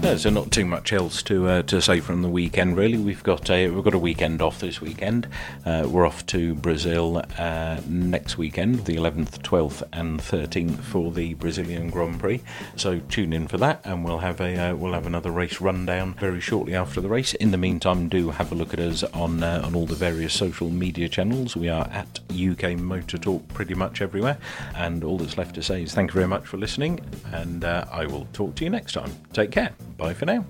So 0.05 0.29
not 0.29 0.51
too 0.53 0.67
much 0.67 0.93
else 0.93 1.23
to 1.25 1.49
uh, 1.49 1.63
to 1.63 1.81
say 1.81 1.99
from 1.99 2.21
the 2.21 2.29
weekend. 2.29 2.77
Really, 2.77 2.99
we've 2.99 3.23
got 3.23 3.49
a 3.49 3.71
we've 3.71 3.83
got 3.83 3.95
a 3.95 3.99
weekend 3.99 4.43
off 4.43 4.61
this 4.61 4.79
weekend. 4.79 5.27
Uh, 5.65 5.89
we're 5.89 6.07
off 6.07 6.27
to 6.27 6.55
Brazil 6.55 7.23
uh, 7.39 7.81
next 7.89 8.37
weekend, 8.37 8.85
the 8.85 8.97
11th, 8.97 9.41
12th, 9.41 9.83
and 9.95 10.21
13th 10.21 10.81
for 10.81 11.11
the 11.11 11.33
Brazilian 11.35 11.89
Grand 11.89 12.21
Prix. 12.21 12.43
So 12.77 13.01
tune 13.01 13.33
in 13.33 13.49
for 13.49 13.57
that, 13.59 13.81
and 13.85 14.05
we'll 14.05 14.19
have 14.19 14.43
a 14.43 14.71
uh, 14.71 14.75
we'll 14.75 14.93
have 14.93 15.07
another 15.07 15.31
race 15.31 15.59
rundown 15.61 16.13
very 16.15 16.41
shortly 16.41 16.75
after 16.75 17.01
the 17.01 17.09
race. 17.09 17.33
In 17.35 17.51
the 17.51 17.59
meantime, 17.59 18.11
do 18.11 18.29
have 18.29 18.53
a 18.53 18.55
look 18.55 18.75
at 18.75 18.81
us 18.81 19.05
on 19.05 19.43
uh, 19.43 19.63
on 19.65 19.75
all 19.75 19.87
the 19.87 19.97
various 19.97 20.35
social 20.35 20.69
media 20.69 21.09
channels. 21.09 21.57
We 21.57 21.71
are 21.71 21.89
at 21.89 22.21
UK 22.31 22.79
Motor 22.79 23.17
Talk 23.17 23.49
pretty 23.49 23.75
much 23.75 24.03
everywhere, 24.03 24.37
and 24.77 25.03
all 25.03 25.17
that's 25.17 25.39
left 25.39 25.55
to 25.55 25.63
say 25.63 25.83
is 25.83 25.95
thank 25.95 26.11
you 26.11 26.15
very 26.15 26.29
much 26.29 26.47
for 26.47 26.59
listening, 26.59 27.01
and 27.33 27.65
uh, 27.65 27.87
I 27.91 28.05
will 28.05 28.29
talk 28.35 28.55
to 28.57 28.65
you 28.65 28.71
next 28.71 28.93
time. 28.93 29.11
Take 29.33 29.51
care. 29.51 29.73
Bye 29.97 30.15
for 30.15 30.27
now. 30.27 30.45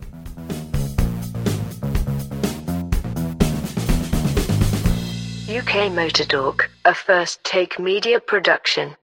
UK 5.49 5.93
Motor 5.93 6.25
Talk, 6.25 6.71
a 6.85 6.95
first 6.95 7.45
take 7.45 7.79
media 7.79 8.19
production. 8.21 8.97